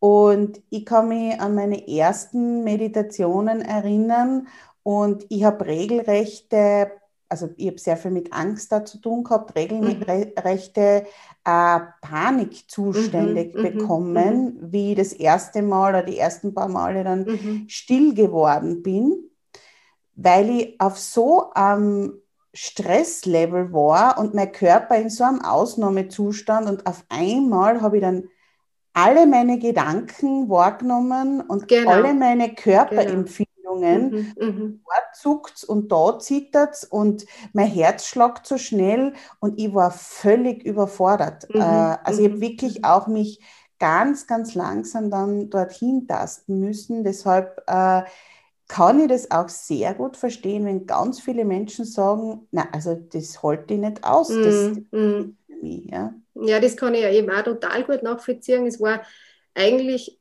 Und 0.00 0.60
ich 0.70 0.86
kann 0.86 1.08
mich 1.08 1.40
an 1.40 1.54
meine 1.54 1.88
ersten 1.88 2.62
Meditationen 2.62 3.62
erinnern 3.62 4.46
und 4.82 5.26
ich 5.28 5.44
habe 5.44 5.66
regelrechte 5.66 6.92
also 7.28 7.50
ich 7.56 7.66
habe 7.66 7.78
sehr 7.78 7.96
viel 7.96 8.10
mit 8.10 8.32
Angst 8.32 8.72
da 8.72 8.84
zu 8.84 8.98
tun 8.98 9.22
gehabt, 9.24 9.54
regelrechte 9.54 11.06
äh, 11.44 11.80
Panikzustände 12.00 13.50
mhm, 13.52 13.60
mhm 13.60 13.62
bekommen, 13.62 14.44
mhm. 14.44 14.72
wie 14.72 14.94
das 14.94 15.12
erste 15.12 15.62
Mal 15.62 15.90
oder 15.90 16.02
die 16.02 16.18
ersten 16.18 16.54
paar 16.54 16.68
Male 16.68 17.04
dann 17.04 17.24
mhm. 17.24 17.64
still 17.68 18.14
geworden 18.14 18.82
bin, 18.82 19.28
weil 20.18 20.50
ich 20.50 20.80
auf 20.80 20.98
so 20.98 21.50
einem 21.54 22.20
Stresslevel 22.52 23.72
war 23.72 24.18
und 24.18 24.34
mein 24.34 24.52
Körper 24.52 24.96
in 24.96 25.10
so 25.10 25.24
einem 25.24 25.42
Ausnahmezustand 25.42 26.68
und 26.68 26.86
auf 26.86 27.04
einmal 27.08 27.80
habe 27.80 27.96
ich 27.96 28.02
dann 28.02 28.28
alle 28.92 29.26
meine 29.26 29.58
Gedanken 29.58 30.48
wahrgenommen 30.48 31.40
und 31.40 31.68
genau. 31.68 31.90
alle 31.90 32.14
meine 32.14 32.54
Körperempfindungen 32.54 33.48
Bewegungen. 33.68 34.34
Mhm, 34.38 34.46
mhm. 34.46 34.80
Dort 34.84 35.16
zuckt 35.16 35.64
und 35.64 35.92
da 35.92 36.18
zittert 36.18 36.74
es 36.74 36.84
und 36.84 37.26
mein 37.52 37.68
Herz 37.68 38.06
schlagt 38.06 38.46
so 38.46 38.58
schnell 38.58 39.14
und 39.40 39.58
ich 39.58 39.74
war 39.74 39.90
völlig 39.90 40.64
überfordert. 40.64 41.48
Mhm, 41.52 41.60
äh, 41.60 41.96
also 42.04 42.20
ich 42.20 42.28
habe 42.28 42.36
mhm, 42.36 42.40
wirklich 42.40 42.78
mhm. 42.78 42.84
auch 42.84 43.06
mich 43.06 43.40
ganz, 43.78 44.26
ganz 44.26 44.54
langsam 44.54 45.10
dann 45.10 45.50
dorthin 45.50 46.06
tasten 46.06 46.58
müssen. 46.60 47.04
Deshalb 47.04 47.62
äh, 47.66 48.02
kann 48.68 49.00
ich 49.00 49.08
das 49.08 49.30
auch 49.30 49.48
sehr 49.48 49.94
gut 49.94 50.16
verstehen, 50.16 50.66
wenn 50.66 50.86
ganz 50.86 51.20
viele 51.20 51.44
Menschen 51.44 51.86
sagen, 51.86 52.46
na, 52.50 52.68
also 52.70 52.94
das 52.94 53.42
halte 53.42 53.74
ich 53.74 53.80
nicht 53.80 54.04
aus. 54.04 54.28
Mm, 54.28 54.42
das, 54.42 54.54
mm. 54.90 55.36
mich, 55.62 55.86
ja. 55.86 56.14
ja, 56.34 56.60
das 56.60 56.76
kann 56.76 56.94
ich 56.94 57.00
ja 57.00 57.10
eben 57.10 57.30
auch 57.30 57.42
total 57.42 57.82
gut 57.84 58.02
nachvollziehen. 58.02 58.66
Es 58.66 58.78
war 58.78 59.02
eigentlich 59.54 60.18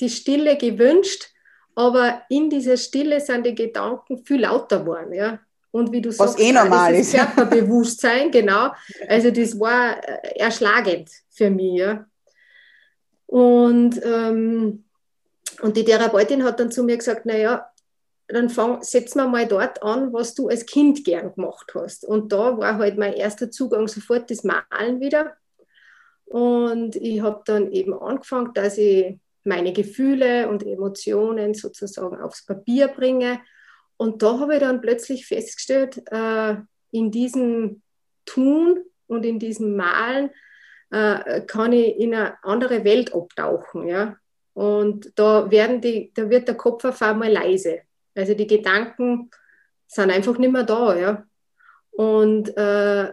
die 0.00 0.08
Stille 0.08 0.56
gewünscht, 0.56 1.28
aber 1.74 2.22
in 2.30 2.48
dieser 2.48 2.78
Stille 2.78 3.20
sind 3.20 3.44
die 3.46 3.54
Gedanken 3.54 4.24
viel 4.24 4.40
lauter 4.40 4.80
geworden. 4.80 5.12
Ja? 5.12 5.40
Und 5.70 5.92
wie 5.92 6.00
du 6.00 6.08
Was 6.08 6.16
sagst, 6.16 6.40
eh 6.40 6.52
normal 6.52 6.94
ist. 6.94 7.12
Körperbewusstsein, 7.14 8.30
genau. 8.32 8.70
Also 9.06 9.30
das 9.30 9.58
war 9.60 9.96
äh, 10.02 10.38
erschlagend 10.38 11.10
für 11.30 11.50
mich. 11.50 11.78
Ja? 11.78 12.06
Und, 13.26 14.00
ähm, 14.02 14.84
und 15.60 15.76
die 15.76 15.84
Therapeutin 15.84 16.42
hat 16.42 16.58
dann 16.58 16.70
zu 16.70 16.84
mir 16.84 16.96
gesagt, 16.96 17.26
naja, 17.26 17.71
dann 18.28 18.48
fang, 18.48 18.82
setzen 18.82 19.18
wir 19.18 19.28
mal 19.28 19.46
dort 19.46 19.82
an, 19.82 20.12
was 20.12 20.34
du 20.34 20.48
als 20.48 20.66
Kind 20.66 21.04
gern 21.04 21.34
gemacht 21.34 21.72
hast. 21.74 22.04
Und 22.04 22.32
da 22.32 22.56
war 22.56 22.78
halt 22.78 22.96
mein 22.98 23.12
erster 23.12 23.50
Zugang 23.50 23.88
sofort 23.88 24.30
das 24.30 24.44
Malen 24.44 25.00
wieder. 25.00 25.36
Und 26.24 26.96
ich 26.96 27.20
habe 27.20 27.42
dann 27.44 27.70
eben 27.72 27.92
angefangen, 27.92 28.54
dass 28.54 28.78
ich 28.78 29.18
meine 29.44 29.72
Gefühle 29.72 30.48
und 30.48 30.64
Emotionen 30.64 31.52
sozusagen 31.54 32.20
aufs 32.20 32.46
Papier 32.46 32.88
bringe. 32.88 33.40
Und 33.96 34.22
da 34.22 34.38
habe 34.38 34.54
ich 34.54 34.60
dann 34.60 34.80
plötzlich 34.80 35.26
festgestellt, 35.26 36.02
äh, 36.10 36.56
in 36.90 37.10
diesem 37.10 37.82
Tun 38.24 38.84
und 39.08 39.24
in 39.24 39.38
diesem 39.38 39.76
Malen 39.76 40.30
äh, 40.90 41.42
kann 41.42 41.72
ich 41.72 41.98
in 41.98 42.14
eine 42.14 42.42
andere 42.42 42.84
Welt 42.84 43.14
abtauchen. 43.14 43.88
Ja? 43.88 44.16
Und 44.54 45.12
da, 45.16 45.50
werden 45.50 45.80
die, 45.80 46.12
da 46.14 46.30
wird 46.30 46.48
der 46.48 46.56
Kopf 46.56 46.84
auf 46.84 47.02
einmal 47.02 47.30
leise. 47.32 47.80
Also 48.14 48.34
die 48.34 48.46
Gedanken 48.46 49.30
sind 49.86 50.10
einfach 50.10 50.38
nicht 50.38 50.52
mehr 50.52 50.64
da. 50.64 50.96
Ja? 50.96 51.24
Und 51.90 52.56
äh, 52.56 53.12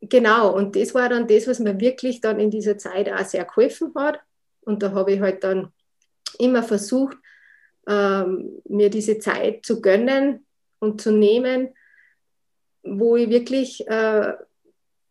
genau, 0.00 0.54
und 0.54 0.76
das 0.76 0.94
war 0.94 1.08
dann 1.08 1.26
das, 1.26 1.46
was 1.46 1.58
mir 1.58 1.80
wirklich 1.80 2.20
dann 2.20 2.40
in 2.40 2.50
dieser 2.50 2.78
Zeit 2.78 3.10
auch 3.12 3.24
sehr 3.24 3.44
geholfen 3.44 3.92
hat. 3.96 4.20
Und 4.62 4.82
da 4.82 4.92
habe 4.92 5.12
ich 5.12 5.20
halt 5.20 5.42
dann 5.44 5.72
immer 6.38 6.62
versucht, 6.62 7.16
ähm, 7.88 8.62
mir 8.68 8.90
diese 8.90 9.18
Zeit 9.18 9.66
zu 9.66 9.80
gönnen 9.80 10.46
und 10.78 11.00
zu 11.00 11.10
nehmen, 11.10 11.74
wo 12.84 13.16
ich 13.16 13.28
wirklich 13.28 13.86
äh, 13.88 14.32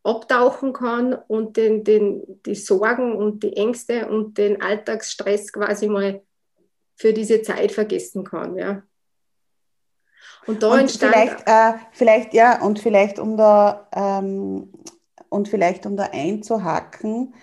abtauchen 0.04 0.74
kann 0.74 1.14
und 1.14 1.58
den, 1.58 1.84
den, 1.84 2.24
die 2.46 2.56
Sorgen 2.56 3.16
und 3.16 3.44
die 3.44 3.56
Ängste 3.56 4.08
und 4.08 4.38
den 4.38 4.62
Alltagsstress 4.62 5.54
quasi 5.54 5.88
mal 5.88 6.22
für 6.96 7.14
diese 7.14 7.42
Zeit 7.42 7.72
vergessen 7.72 8.24
kann. 8.24 8.58
Ja. 8.58 8.84
Und 10.48 10.64
da 10.64 10.72
und 10.72 10.80
entstand. 10.80 11.14
Vielleicht, 11.14 11.48
äh, 11.48 11.74
vielleicht, 11.92 12.34
ja, 12.34 12.62
und 12.62 12.80
vielleicht 12.80 13.20
um 13.20 13.38
da 13.38 13.88
ähm, 13.94 14.70
und 15.30 15.48
vielleicht 15.48 15.86
um 15.86 15.96
da 15.96 16.10
einzuhacken, 16.12 17.34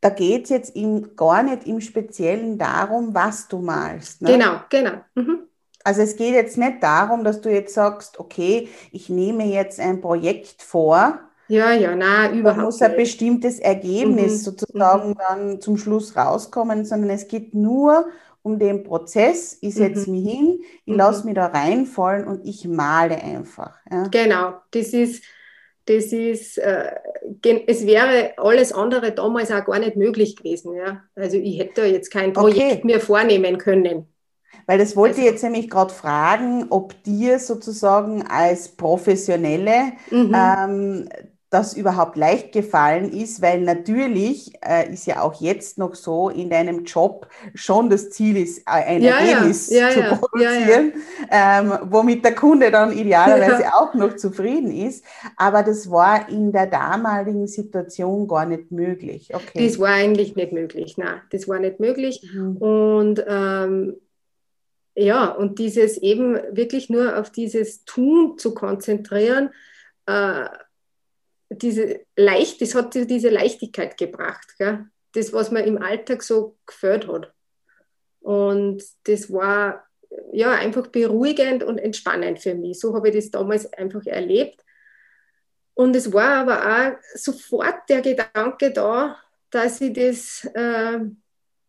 da 0.00 0.10
geht 0.10 0.44
es 0.44 0.50
jetzt 0.50 0.76
im, 0.76 1.16
gar 1.16 1.42
nicht 1.42 1.66
im 1.66 1.80
Speziellen 1.80 2.58
darum, 2.58 3.14
was 3.14 3.48
du 3.48 3.58
malst. 3.58 4.20
Ne? 4.20 4.32
Genau, 4.32 4.60
genau. 4.68 4.92
Mhm. 5.14 5.44
Also 5.82 6.02
es 6.02 6.16
geht 6.16 6.34
jetzt 6.34 6.58
nicht 6.58 6.82
darum, 6.82 7.24
dass 7.24 7.40
du 7.40 7.50
jetzt 7.50 7.74
sagst, 7.74 8.18
okay, 8.18 8.68
ich 8.90 9.08
nehme 9.08 9.44
jetzt 9.44 9.80
ein 9.80 10.00
Projekt 10.00 10.62
vor. 10.62 11.20
Ja, 11.48 11.72
ja, 11.72 11.94
nein, 11.94 12.38
überhaupt. 12.38 12.58
Da 12.58 12.64
muss 12.64 12.82
ein 12.82 12.96
bestimmtes 12.96 13.58
Ergebnis 13.58 14.32
mhm. 14.32 14.44
sozusagen 14.44 15.08
mhm. 15.10 15.18
dann 15.18 15.60
zum 15.60 15.76
Schluss 15.76 16.16
rauskommen, 16.16 16.84
sondern 16.84 17.10
es 17.10 17.28
geht 17.28 17.54
nur 17.54 18.06
um 18.44 18.58
den 18.58 18.84
Prozess. 18.84 19.58
Ich 19.62 19.74
setze 19.74 20.08
mhm. 20.08 20.16
mich 20.16 20.32
hin, 20.32 20.60
ich 20.84 20.92
mhm. 20.92 20.98
lasse 20.98 21.24
mich 21.24 21.34
da 21.34 21.46
reinfallen 21.46 22.28
und 22.28 22.46
ich 22.46 22.68
male 22.68 23.16
einfach. 23.16 23.78
Ja. 23.90 24.06
Genau, 24.08 24.54
das 24.70 24.92
ist 24.92 25.24
das 25.86 26.06
ist, 26.12 26.58
äh, 26.58 26.92
es 27.66 27.86
wäre 27.86 28.32
alles 28.38 28.72
andere 28.72 29.12
damals 29.12 29.50
auch 29.50 29.64
gar 29.64 29.78
nicht 29.78 29.96
möglich 29.96 30.36
gewesen. 30.36 30.74
Ja? 30.74 31.02
Also 31.14 31.36
ich 31.36 31.58
hätte 31.58 31.84
jetzt 31.84 32.10
kein 32.10 32.32
Projekt 32.32 32.78
okay. 32.78 32.86
mehr 32.86 33.00
vornehmen 33.00 33.58
können. 33.58 34.06
Weil 34.66 34.78
das 34.78 34.96
wollte 34.96 35.16
also, 35.16 35.22
ich 35.22 35.30
jetzt 35.30 35.44
nämlich 35.44 35.68
gerade 35.68 35.92
fragen, 35.92 36.66
ob 36.70 37.02
dir 37.02 37.38
sozusagen 37.38 38.22
als 38.26 38.68
Professionelle 38.68 39.92
mhm. 40.10 40.34
ähm, 40.34 41.08
das 41.54 41.74
überhaupt 41.74 42.16
leicht 42.16 42.50
gefallen 42.50 43.12
ist, 43.12 43.40
weil 43.40 43.60
natürlich 43.60 44.52
äh, 44.60 44.92
ist 44.92 45.06
ja 45.06 45.22
auch 45.22 45.40
jetzt 45.40 45.78
noch 45.78 45.94
so 45.94 46.28
in 46.28 46.50
deinem 46.50 46.84
Job 46.84 47.28
schon 47.54 47.88
das 47.88 48.10
Ziel 48.10 48.36
ist, 48.36 48.58
äh, 48.66 48.70
ein 48.72 49.02
ja, 49.02 49.18
Ergebnis 49.18 49.70
ja, 49.70 49.88
ja, 49.88 49.94
zu 50.10 50.16
produzieren, 50.16 50.92
ähm, 51.30 51.78
womit 51.84 52.24
der 52.24 52.34
Kunde 52.34 52.72
dann 52.72 52.92
idealerweise 52.92 53.72
auch 53.72 53.94
noch 53.94 54.16
zufrieden 54.16 54.72
ist. 54.72 55.04
Aber 55.36 55.62
das 55.62 55.88
war 55.88 56.28
in 56.28 56.50
der 56.50 56.66
damaligen 56.66 57.46
Situation 57.46 58.26
gar 58.26 58.46
nicht 58.46 58.72
möglich. 58.72 59.32
Okay. 59.32 59.64
Das 59.64 59.78
war 59.78 59.90
eigentlich 59.90 60.34
nicht 60.34 60.52
möglich, 60.52 60.98
nein, 60.98 61.20
das 61.30 61.46
war 61.46 61.60
nicht 61.60 61.78
möglich. 61.78 62.28
Mhm. 62.34 62.56
Und 62.56 63.24
ähm, 63.28 63.94
ja, 64.96 65.28
und 65.28 65.60
dieses 65.60 65.98
eben 65.98 66.34
wirklich 66.50 66.90
nur 66.90 67.16
auf 67.16 67.30
dieses 67.30 67.84
Tun 67.84 68.38
zu 68.38 68.54
konzentrieren, 68.54 69.50
äh, 70.06 70.46
diese 71.50 72.00
leicht, 72.16 72.60
das 72.60 72.74
hat 72.74 72.94
diese 72.94 73.28
Leichtigkeit 73.28 73.96
gebracht, 73.96 74.54
gell? 74.58 74.86
das, 75.12 75.32
was 75.32 75.50
mir 75.50 75.64
im 75.64 75.80
Alltag 75.80 76.22
so 76.22 76.56
gefällt 76.66 77.08
hat. 77.08 77.32
Und 78.20 78.82
das 79.04 79.32
war 79.32 79.84
ja 80.32 80.52
einfach 80.52 80.88
beruhigend 80.88 81.62
und 81.62 81.78
entspannend 81.78 82.40
für 82.40 82.54
mich. 82.54 82.80
So 82.80 82.94
habe 82.94 83.08
ich 83.08 83.14
das 83.14 83.30
damals 83.30 83.72
einfach 83.72 84.04
erlebt. 84.06 84.64
Und 85.74 85.94
es 85.96 86.12
war 86.12 86.48
aber 86.48 86.62
auch 86.64 86.98
sofort 87.14 87.88
der 87.88 88.00
Gedanke 88.00 88.70
da, 88.72 89.16
dass 89.50 89.80
ich 89.80 89.92
das 89.92 90.44
äh, 90.54 91.00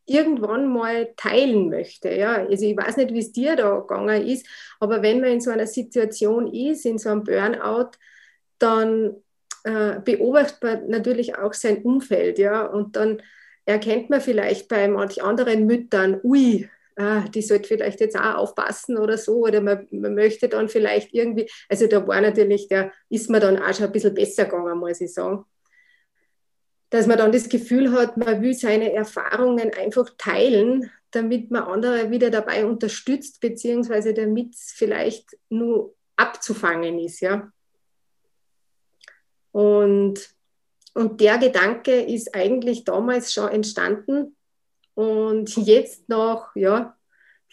irgendwann 0.06 0.72
mal 0.72 1.14
teilen 1.18 1.70
möchte. 1.70 2.12
Ja? 2.12 2.46
Also 2.48 2.66
ich 2.66 2.78
weiß 2.78 2.98
nicht, 2.98 3.14
wie 3.14 3.20
es 3.20 3.32
dir 3.32 3.56
da 3.56 3.80
gegangen 3.80 4.26
ist, 4.28 4.48
aber 4.80 5.02
wenn 5.02 5.22
man 5.22 5.32
in 5.32 5.42
so 5.42 5.52
einer 5.52 5.68
Situation 5.68 6.52
ist, 6.54 6.86
in 6.86 6.98
so 6.98 7.10
einem 7.10 7.24
Burnout, 7.24 7.92
dann 8.60 9.16
äh, 9.66 10.00
beobachtet 10.00 10.62
man 10.62 10.90
natürlich 10.90 11.38
auch 11.38 11.54
sein 11.54 11.82
Umfeld, 11.82 12.38
ja, 12.38 12.66
und 12.66 12.96
dann 12.96 13.22
erkennt 13.66 14.12
man 14.12 14.22
vielleicht 14.22 14.68
bei 14.68 14.88
manch 14.88 15.24
anderen 15.24 15.66
Müttern, 15.66 16.20
ui, 16.24 16.70
ah, 16.98 17.22
die 17.22 17.42
sollte 17.42 17.68
vielleicht 17.68 18.00
jetzt 18.00 18.16
auch 18.16 18.36
aufpassen 18.36 18.96
oder 18.98 19.18
so, 19.18 19.40
oder 19.40 19.62
man, 19.62 19.88
man, 19.90 20.14
möchte 20.14 20.50
dann 20.50 20.70
vielleicht 20.70 21.16
irgendwie, 21.16 21.50
also 21.68 21.88
da 21.88 22.08
war 22.08 22.22
natürlich, 22.22 22.68
da 22.68 22.92
ist 23.10 23.30
man 23.32 23.42
dann 23.42 23.58
auch 23.58 23.74
schon 23.74 23.88
ein 23.88 23.92
bisschen 23.92 24.14
besser 24.14 24.46
gegangen, 24.46 24.78
muss 24.78 25.02
ich 25.02 25.12
sagen. 25.12 25.46
Dass 26.92 27.08
man 27.08 27.18
dann 27.18 27.32
das 27.32 27.50
Gefühl 27.50 27.92
hat, 27.92 28.18
man 28.18 28.44
will 28.44 28.54
seine 28.54 28.94
Erfahrungen 28.94 29.72
einfach 29.74 30.12
teilen, 30.20 30.92
damit 31.10 31.50
man 31.50 31.64
andere 31.64 32.12
wieder 32.12 32.30
dabei 32.30 32.66
unterstützt, 32.66 33.42
beziehungsweise 33.42 34.14
damit 34.14 34.54
es 34.54 34.74
vielleicht 34.76 35.36
nur 35.50 35.96
abzufangen 36.18 37.00
ist, 37.00 37.22
ja. 37.22 37.52
Und, 39.56 40.36
und 40.96 41.22
der 41.22 41.38
Gedanke 41.38 42.02
ist 42.02 42.36
eigentlich 42.36 42.84
damals 42.84 43.32
schon 43.32 43.48
entstanden. 43.48 44.36
Und 44.96 45.56
jetzt 45.56 46.10
noch, 46.10 46.54
ja, 46.56 46.98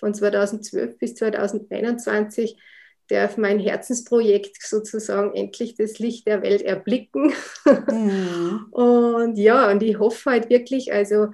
von 0.00 0.12
2012 0.12 0.98
bis 0.98 1.14
2021 1.14 2.60
darf 3.06 3.36
mein 3.36 3.60
Herzensprojekt 3.60 4.60
sozusagen 4.60 5.32
endlich 5.36 5.76
das 5.76 6.00
Licht 6.00 6.26
der 6.26 6.42
Welt 6.42 6.62
erblicken. 6.62 7.34
Mhm. 7.64 8.66
Und 8.72 9.38
ja, 9.38 9.70
und 9.70 9.80
ich 9.84 10.00
hoffe 10.00 10.30
halt 10.30 10.50
wirklich, 10.50 10.92
also 10.92 11.26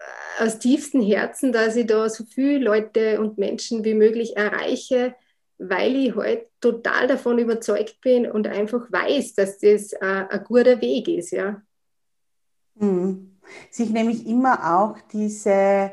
äh, 0.00 0.44
aus 0.44 0.58
tiefstem 0.58 1.02
Herzen, 1.02 1.52
dass 1.52 1.76
ich 1.76 1.86
da 1.86 2.08
so 2.08 2.24
viele 2.24 2.58
Leute 2.58 3.20
und 3.20 3.38
Menschen 3.38 3.84
wie 3.84 3.94
möglich 3.94 4.36
erreiche, 4.36 5.14
weil 5.60 5.94
ich 5.96 6.16
halt 6.16 6.46
total 6.60 7.06
davon 7.06 7.38
überzeugt 7.38 8.00
bin 8.00 8.30
und 8.30 8.46
einfach 8.46 8.90
weiß, 8.90 9.34
dass 9.34 9.58
das 9.58 9.92
äh, 9.92 10.24
ein 10.28 10.44
guter 10.44 10.80
Weg 10.80 11.08
ist, 11.08 11.30
ja. 11.32 11.60
Mhm. 12.76 13.38
Sich 13.70 13.90
nämlich 13.90 14.26
immer 14.26 14.78
auch 14.78 14.96
diese, 15.12 15.92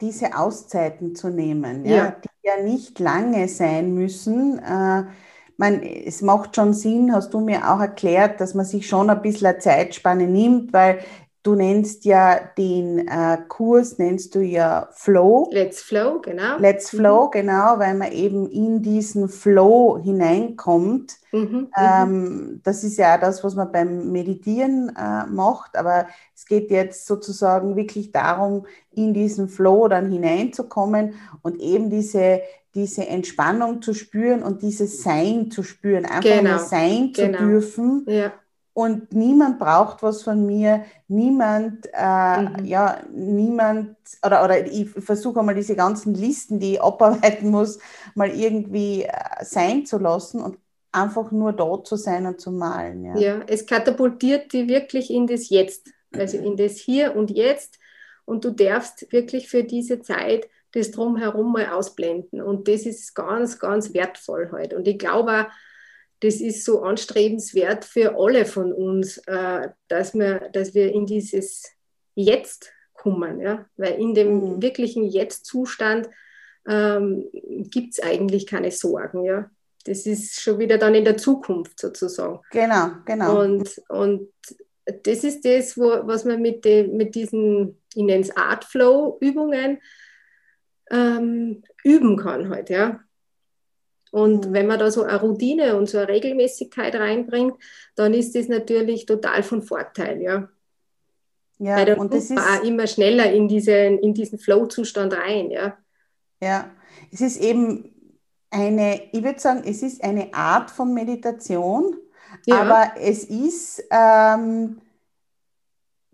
diese 0.00 0.36
Auszeiten 0.36 1.14
zu 1.14 1.28
nehmen, 1.28 1.84
ja, 1.84 1.96
ja. 1.96 2.10
die 2.10 2.28
ja 2.42 2.62
nicht 2.62 2.98
lange 2.98 3.48
sein 3.48 3.94
müssen. 3.94 4.58
Äh, 4.60 5.04
man, 5.58 5.82
es 5.82 6.22
macht 6.22 6.56
schon 6.56 6.72
Sinn, 6.72 7.12
hast 7.14 7.34
du 7.34 7.40
mir 7.40 7.70
auch 7.70 7.80
erklärt, 7.80 8.40
dass 8.40 8.54
man 8.54 8.64
sich 8.64 8.86
schon 8.86 9.10
ein 9.10 9.22
bisschen 9.22 9.48
eine 9.48 9.58
Zeitspanne 9.58 10.26
nimmt, 10.26 10.72
weil 10.72 11.00
Du 11.46 11.54
nennst 11.54 12.04
ja 12.04 12.40
den 12.58 13.06
äh, 13.06 13.38
Kurs, 13.46 13.98
nennst 13.98 14.34
du 14.34 14.40
ja 14.40 14.88
Flow. 14.90 15.48
Let's 15.52 15.80
Flow, 15.80 16.20
genau. 16.20 16.58
Let's. 16.58 16.90
Flow, 16.90 17.26
mhm. 17.26 17.30
genau, 17.30 17.78
weil 17.78 17.94
man 17.94 18.10
eben 18.10 18.50
in 18.50 18.82
diesen 18.82 19.28
Flow 19.28 19.96
hineinkommt. 19.96 21.12
Mhm, 21.30 21.40
mhm, 21.40 21.68
ähm, 21.76 22.60
das 22.64 22.82
ist 22.82 22.96
ja 22.96 23.16
das, 23.16 23.44
was 23.44 23.54
man 23.54 23.70
beim 23.70 24.10
Meditieren 24.10 24.88
äh, 24.96 25.26
macht, 25.26 25.76
aber 25.76 26.08
es 26.34 26.46
geht 26.46 26.72
jetzt 26.72 27.06
sozusagen 27.06 27.76
wirklich 27.76 28.10
darum, 28.10 28.66
in 28.92 29.14
diesen 29.14 29.48
Flow 29.48 29.86
dann 29.86 30.10
hineinzukommen 30.10 31.14
und 31.42 31.60
eben 31.60 31.90
diese, 31.90 32.40
diese 32.74 33.06
Entspannung 33.06 33.82
zu 33.82 33.94
spüren 33.94 34.42
und 34.42 34.62
dieses 34.62 35.00
Sein 35.04 35.52
zu 35.52 35.62
spüren, 35.62 36.06
einfach 36.06 36.22
genau. 36.22 36.50
nur 36.50 36.58
sein 36.58 37.12
genau. 37.14 37.38
zu 37.38 37.44
dürfen. 37.44 38.04
Ja 38.08 38.32
und 38.76 39.14
niemand 39.14 39.58
braucht 39.58 40.02
was 40.02 40.22
von 40.22 40.44
mir, 40.44 40.84
niemand, 41.08 41.88
äh, 41.94 42.42
mhm. 42.42 42.64
ja, 42.66 43.00
niemand, 43.10 43.96
oder, 44.22 44.44
oder 44.44 44.66
ich 44.66 44.90
versuche 44.90 45.42
mal 45.42 45.54
diese 45.54 45.74
ganzen 45.74 46.14
Listen, 46.14 46.60
die 46.60 46.74
ich 46.74 46.82
abarbeiten 46.82 47.48
muss, 47.48 47.78
mal 48.14 48.28
irgendwie 48.28 49.04
äh, 49.04 49.12
sein 49.40 49.86
zu 49.86 49.96
lassen 49.96 50.42
und 50.42 50.58
einfach 50.92 51.32
nur 51.32 51.54
dort 51.54 51.86
zu 51.86 51.96
sein 51.96 52.26
und 52.26 52.38
zu 52.38 52.52
malen. 52.52 53.02
Ja, 53.02 53.16
ja 53.16 53.40
es 53.46 53.64
katapultiert 53.64 54.52
die 54.52 54.68
wirklich 54.68 55.10
in 55.10 55.26
das 55.26 55.48
Jetzt, 55.48 55.90
also 56.12 56.36
in 56.36 56.58
das 56.58 56.72
Hier 56.72 57.16
und 57.16 57.30
Jetzt 57.30 57.78
und 58.26 58.44
du 58.44 58.50
darfst 58.50 59.10
wirklich 59.10 59.48
für 59.48 59.64
diese 59.64 60.02
Zeit 60.02 60.50
das 60.72 60.90
Drumherum 60.90 61.50
mal 61.50 61.70
ausblenden 61.70 62.42
und 62.42 62.68
das 62.68 62.84
ist 62.84 63.14
ganz, 63.14 63.58
ganz 63.58 63.94
wertvoll 63.94 64.50
heute. 64.52 64.76
Und 64.76 64.86
ich 64.86 64.98
glaube 64.98 65.46
auch, 65.46 65.46
das 66.20 66.36
ist 66.36 66.64
so 66.64 66.82
anstrebenswert 66.82 67.84
für 67.84 68.16
alle 68.18 68.44
von 68.46 68.72
uns, 68.72 69.18
äh, 69.26 69.68
dass, 69.88 70.14
wir, 70.14 70.48
dass 70.52 70.74
wir 70.74 70.92
in 70.92 71.06
dieses 71.06 71.64
Jetzt 72.14 72.72
kommen. 72.94 73.40
Ja? 73.40 73.66
Weil 73.76 74.00
in 74.00 74.14
dem 74.14 74.54
mhm. 74.54 74.62
wirklichen 74.62 75.04
Jetzt-Zustand 75.04 76.08
ähm, 76.66 77.26
gibt 77.70 77.94
es 77.94 78.02
eigentlich 78.02 78.46
keine 78.46 78.70
Sorgen. 78.70 79.24
Ja? 79.24 79.50
Das 79.84 80.06
ist 80.06 80.40
schon 80.40 80.58
wieder 80.58 80.78
dann 80.78 80.94
in 80.94 81.04
der 81.04 81.16
Zukunft 81.16 81.78
sozusagen. 81.78 82.40
Genau, 82.50 82.92
genau. 83.04 83.40
Und, 83.40 83.80
und 83.88 84.32
das 85.02 85.24
ist 85.24 85.44
das, 85.44 85.76
wo, 85.76 86.06
was 86.06 86.24
man 86.24 86.40
mit, 86.40 86.64
de, 86.64 86.86
mit 86.86 87.14
diesen, 87.14 87.80
ich 87.94 88.02
nenne 88.02 88.22
es 88.22 88.36
Art 88.36 88.64
Flow-Übungen 88.64 89.78
ähm, 90.90 91.62
üben 91.84 92.16
kann 92.16 92.48
halt, 92.48 92.70
ja. 92.70 93.00
Und 94.16 94.48
mhm. 94.48 94.52
wenn 94.54 94.66
man 94.66 94.78
da 94.78 94.90
so 94.90 95.02
eine 95.02 95.20
Routine 95.20 95.76
und 95.76 95.90
so 95.90 95.98
eine 95.98 96.08
Regelmäßigkeit 96.08 96.94
reinbringt, 96.94 97.52
dann 97.96 98.14
ist 98.14 98.34
das 98.34 98.48
natürlich 98.48 99.04
total 99.04 99.42
von 99.42 99.60
Vorteil, 99.60 100.22
ja. 100.22 100.48
Ja, 101.58 101.76
Weil 101.76 101.84
der 101.84 101.98
und 101.98 102.14
das 102.14 102.30
ist 102.30 102.38
auch 102.38 102.62
immer 102.64 102.86
schneller 102.86 103.30
in, 103.30 103.46
diese, 103.46 103.72
in 103.74 104.14
diesen 104.14 104.38
Flow-Zustand 104.38 105.12
rein, 105.12 105.50
ja. 105.50 105.76
Ja, 106.40 106.70
es 107.12 107.20
ist 107.20 107.38
eben 107.42 108.16
eine, 108.50 109.02
ich 109.12 109.22
würde 109.22 109.38
sagen, 109.38 109.64
es 109.66 109.82
ist 109.82 110.02
eine 110.02 110.32
Art 110.32 110.70
von 110.70 110.94
Meditation, 110.94 111.94
ja. 112.46 112.62
aber 112.62 112.92
es 112.98 113.24
ist, 113.24 113.84
ähm, 113.90 114.80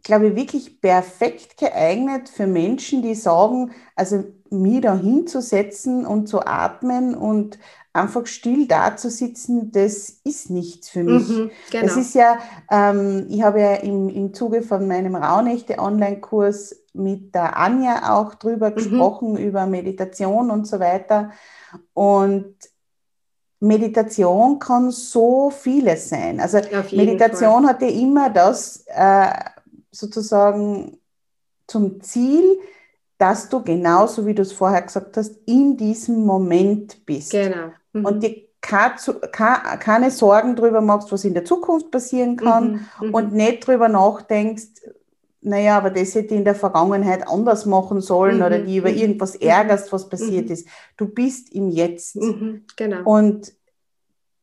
glaube 0.03 0.29
ich, 0.29 0.35
wirklich 0.35 0.81
perfekt 0.81 1.57
geeignet 1.57 2.29
für 2.29 2.49
Menschen, 2.49 3.01
die 3.01 3.15
sagen, 3.15 3.71
also 3.95 4.25
mir 4.51 4.81
da 4.81 4.97
hinzusetzen 4.97 6.05
und 6.05 6.27
zu 6.27 6.41
atmen 6.41 7.15
und 7.15 7.59
einfach 7.93 8.27
still 8.27 8.67
da 8.67 8.97
zu 8.97 9.11
sitzen, 9.11 9.71
das 9.71 10.09
ist 10.25 10.51
nichts 10.51 10.89
für 10.89 11.05
mich. 11.05 11.29
Mhm, 11.29 11.51
genau. 11.71 11.87
Das 11.87 11.97
ist 11.97 12.15
ja, 12.15 12.39
ähm, 12.71 13.27
ich 13.29 13.43
habe 13.43 13.61
ja 13.61 13.75
im, 13.75 14.09
im 14.09 14.33
Zuge 14.33 14.63
von 14.63 14.89
meinem 14.89 15.15
Rauhnächte-Online-Kurs 15.15 16.77
mit 16.95 17.35
der 17.35 17.57
Anja 17.57 18.15
auch 18.15 18.35
drüber 18.35 18.71
mhm. 18.71 18.75
gesprochen, 18.75 19.37
über 19.37 19.67
Meditation 19.67 20.51
und 20.51 20.67
so 20.67 20.81
weiter. 20.81 21.33
Und 21.93 22.55
Meditation 23.61 24.59
kann 24.59 24.91
so 24.91 25.51
vieles 25.51 26.09
sein. 26.09 26.41
Also 26.41 26.59
Meditation 26.91 27.65
Fall. 27.65 27.75
hat 27.75 27.83
ja 27.83 27.89
immer 27.89 28.31
das 28.31 28.85
äh, 28.89 29.33
sozusagen 29.91 30.99
zum 31.67 32.01
Ziel, 32.01 32.59
dass 33.19 33.49
du 33.49 33.63
genauso 33.63 34.27
wie 34.27 34.35
du 34.35 34.43
es 34.43 34.53
vorher 34.53 34.83
gesagt 34.83 35.17
hast, 35.17 35.37
in 35.47 35.77
diesem 35.77 36.25
Moment 36.27 37.07
bist. 37.07 37.31
Genau. 37.31 37.71
Mhm. 37.93 38.05
Und 38.05 38.23
dir 38.23 38.43
keine 38.63 40.11
Sorgen 40.11 40.55
darüber 40.55 40.81
machst, 40.81 41.11
was 41.11 41.25
in 41.25 41.35
der 41.35 41.45
Zukunft 41.45 41.91
passieren 41.91 42.37
kann 42.37 42.87
mhm. 43.01 43.09
Mhm. 43.09 43.15
und 43.15 43.33
nicht 43.33 43.67
darüber 43.67 43.89
nachdenkst, 43.89 44.83
naja, 45.45 45.77
aber 45.77 45.91
das 45.91 46.15
hätte 46.15 46.35
ich 46.35 46.39
in 46.39 46.45
der 46.45 46.55
Vergangenheit 46.55 47.27
anders 47.27 47.67
machen 47.67 48.01
sollen 48.01 48.37
mhm. 48.37 48.43
oder 48.45 48.59
die 48.61 48.77
über 48.77 48.91
mhm. 48.91 48.97
irgendwas 48.97 49.35
mhm. 49.35 49.49
ärgerst, 49.49 49.93
was 49.93 50.09
passiert 50.09 50.49
ist. 50.51 50.69
Du 50.97 51.07
bist 51.07 51.53
im 51.53 51.69
Jetzt. 51.69 52.17
Genau. 52.77 53.03
Und 53.05 53.53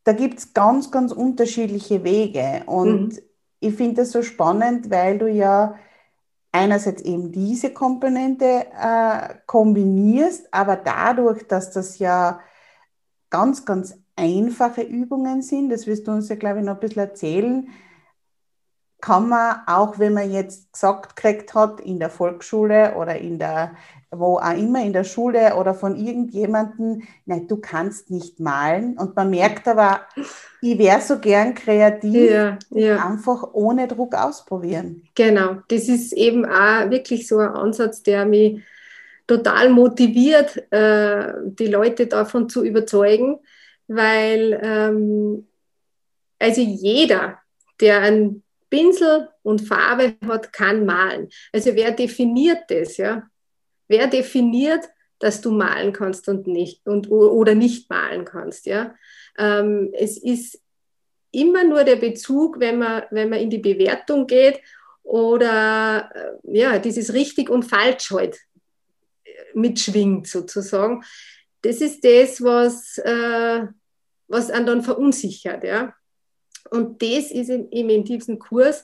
da 0.04 0.12
gibt 0.12 0.40
es 0.40 0.54
ganz, 0.54 0.92
ganz 0.92 1.14
unterschiedliche 1.14 2.04
Wege. 2.04 2.64
Und 2.66 3.22
ich 3.62 3.76
finde 3.76 4.02
das 4.02 4.12
so 4.12 4.24
spannend, 4.24 4.90
weil 4.90 5.18
du 5.18 5.30
ja 5.30 5.76
einerseits 6.52 7.02
eben 7.04 7.32
diese 7.32 7.72
Komponente 7.72 8.66
äh, 8.78 9.36
kombinierst, 9.46 10.48
aber 10.52 10.76
dadurch, 10.76 11.48
dass 11.48 11.72
das 11.72 12.00
ja 12.00 12.40
ganz, 13.30 13.66
ganz 13.66 13.98
einfache 14.16 14.82
Übungen 14.82 15.42
sind, 15.42 15.70
das 15.70 15.88
wirst 15.88 16.08
du 16.08 16.12
uns 16.12 16.30
ja, 16.30 16.36
glaube 16.36 16.60
ich, 16.60 16.66
noch 16.66 16.76
ein 16.76 16.80
bisschen 16.80 17.02
erzählen, 17.02 17.70
kann 19.02 19.30
man, 19.30 19.62
auch 19.66 19.98
wenn 19.98 20.14
man 20.14 20.32
jetzt 20.32 20.74
gesagt 20.74 21.16
gekriegt 21.16 21.54
hat, 21.54 21.80
in 21.80 22.00
der 22.00 22.10
Volksschule 22.10 22.96
oder 22.96 23.18
in 23.18 23.40
der, 23.40 23.72
wo 24.12 24.38
auch 24.38 24.58
immer, 24.58 24.84
in 24.84 24.92
der 24.92 25.06
Schule 25.06 25.56
oder 25.56 25.74
von 25.74 25.96
irgendjemandem, 25.96 27.04
nein, 27.26 27.48
du 27.48 27.58
kannst 27.58 28.12
nicht 28.12 28.42
malen. 28.42 28.98
Und 28.98 29.16
man 29.16 29.30
merkt 29.30 29.70
aber, 29.70 30.02
ich 30.62 30.78
wäre 30.78 31.00
so 31.00 31.20
gern 31.20 31.54
kreativ, 31.56 32.30
ja, 32.30 32.60
ja. 32.72 33.06
einfach 33.06 33.54
ohne 33.54 33.88
Druck 33.88 34.16
ausprobieren. 34.16 35.04
Genau, 35.16 35.58
das 35.70 35.88
ist 35.88 36.12
eben 36.12 36.46
auch 36.46 36.90
wirklich 36.90 37.26
so 37.26 37.38
ein 37.38 37.50
Ansatz, 37.50 38.04
der 38.04 38.26
mich 38.26 38.62
total 39.30 39.70
motiviert, 39.70 40.58
äh, 40.72 41.34
die 41.46 41.68
Leute 41.68 42.08
davon 42.08 42.50
zu 42.50 42.66
überzeugen, 42.66 43.38
weil 43.88 44.60
ähm, 44.62 45.48
also 46.40 46.62
jeder, 46.62 47.38
der 47.80 48.02
ein 48.02 48.42
Pinsel 48.72 49.30
und 49.44 49.62
Farbe 49.62 50.16
hat, 50.28 50.52
kann 50.52 50.86
malen. 50.86 51.30
Also 51.54 51.76
wer 51.76 51.92
definiert 51.92 52.64
das, 52.70 52.98
ja? 52.98 53.28
Wer 53.88 54.08
definiert, 54.08 54.86
dass 55.20 55.42
du 55.42 55.52
malen 55.52 55.94
kannst 55.94 56.28
und 56.28 56.48
nicht 56.48 56.88
und 56.88 57.12
oder 57.12 57.54
nicht 57.54 57.90
malen 57.90 58.26
kannst, 58.26 58.66
ja? 58.66 58.96
Ähm, 59.38 59.92
es 59.94 60.18
ist 60.18 60.60
immer 61.32 61.64
nur 61.64 61.84
der 61.84 61.98
Bezug, 61.98 62.60
wenn 62.60 62.80
man 62.80 63.04
wenn 63.12 63.30
man 63.30 63.40
in 63.40 63.52
die 63.52 63.60
Bewertung 63.60 64.26
geht 64.26 64.60
oder 65.04 66.10
äh, 66.14 66.60
ja 66.60 66.80
dieses 66.80 67.14
richtig 67.14 67.50
und 67.50 67.64
falsch 67.64 68.12
halt 68.12 68.38
mitschwingt 69.60 70.28
sozusagen. 70.28 71.04
Das 71.62 71.82
ist 71.82 72.04
das, 72.04 72.42
was 72.42 72.98
äh, 73.00 73.68
was 74.30 74.52
einen 74.52 74.66
dann 74.66 74.84
verunsichert, 74.84 75.64
ja. 75.64 75.94
Und 76.70 77.02
das 77.02 77.32
ist 77.32 77.50
eben 77.50 77.90
in 77.90 78.06
diesem 78.06 78.40
Kurs, 78.40 78.84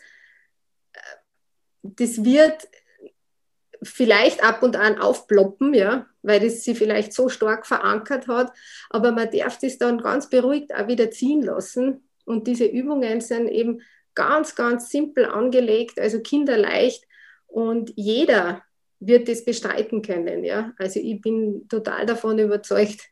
äh, 0.93 0.99
das 1.83 2.25
wird 2.25 2.67
vielleicht 3.83 4.43
ab 4.43 4.63
und 4.63 4.75
an 4.75 4.97
aufploppen, 4.97 5.73
ja, 5.73 6.07
weil 6.23 6.39
das 6.39 6.63
sie 6.63 6.73
vielleicht 6.73 7.13
so 7.13 7.29
stark 7.29 7.67
verankert 7.67 8.27
hat, 8.27 8.51
aber 8.89 9.11
man 9.11 9.29
darf 9.31 9.59
das 9.59 9.77
dann 9.77 9.99
ganz 9.99 10.29
beruhigt 10.29 10.73
auch 10.73 10.87
wieder 10.87 11.11
ziehen 11.11 11.43
lassen. 11.43 12.09
Und 12.25 12.47
diese 12.47 12.65
Übungen 12.65 13.21
sind 13.21 13.47
eben 13.47 13.81
ganz, 14.15 14.55
ganz 14.55 14.89
simpel 14.89 15.25
angelegt, 15.25 15.99
also 15.99 16.21
kinderleicht 16.21 17.03
und 17.45 17.93
jeder 17.95 18.63
wird 18.99 19.27
das 19.27 19.45
bestreiten 19.45 20.01
können, 20.01 20.43
ja. 20.43 20.73
Also 20.77 20.99
ich 20.99 21.21
bin 21.21 21.67
total 21.67 22.05
davon 22.05 22.39
überzeugt, 22.39 23.09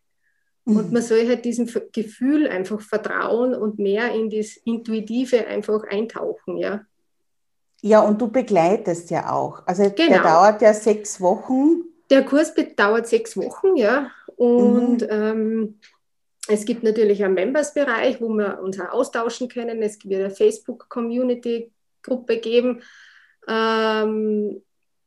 und 0.65 0.87
mhm. 0.87 0.93
man 0.93 1.01
soll 1.01 1.27
halt 1.27 1.43
diesem 1.43 1.69
Gefühl 1.91 2.47
einfach 2.47 2.79
vertrauen 2.79 3.53
und 3.53 3.79
mehr 3.79 4.13
in 4.13 4.29
das 4.29 4.55
Intuitive 4.57 5.45
einfach 5.45 5.83
eintauchen, 5.89 6.55
ja. 6.57 6.85
Ja, 7.81 7.99
und 7.99 8.21
du 8.21 8.29
begleitest 8.29 9.11
ja 9.11 9.29
auch. 9.29 9.67
Also 9.67 9.83
genau. 9.83 10.09
der 10.09 10.23
dauert 10.23 10.61
ja 10.61 10.73
sechs 10.73 11.19
Wochen. 11.19 11.81
Der 12.09 12.23
Kurs 12.23 12.53
dauert 12.77 13.07
sechs 13.07 13.35
Wochen, 13.35 13.75
ja. 13.75 14.09
Und 14.37 15.01
mhm. 15.01 15.07
ähm, 15.09 15.79
es 16.47 16.63
gibt 16.63 16.83
natürlich 16.83 17.25
einen 17.25 17.33
Members-Bereich, 17.33 18.21
wo 18.21 18.29
wir 18.29 18.61
uns 18.61 18.79
auch 18.79 18.91
austauschen 18.91 19.49
können. 19.49 19.81
Es 19.81 20.01
wird 20.05 20.21
eine 20.21 20.29
Facebook-Community-Gruppe 20.29 22.37
geben. 22.37 22.81
Ähm, 23.49 24.61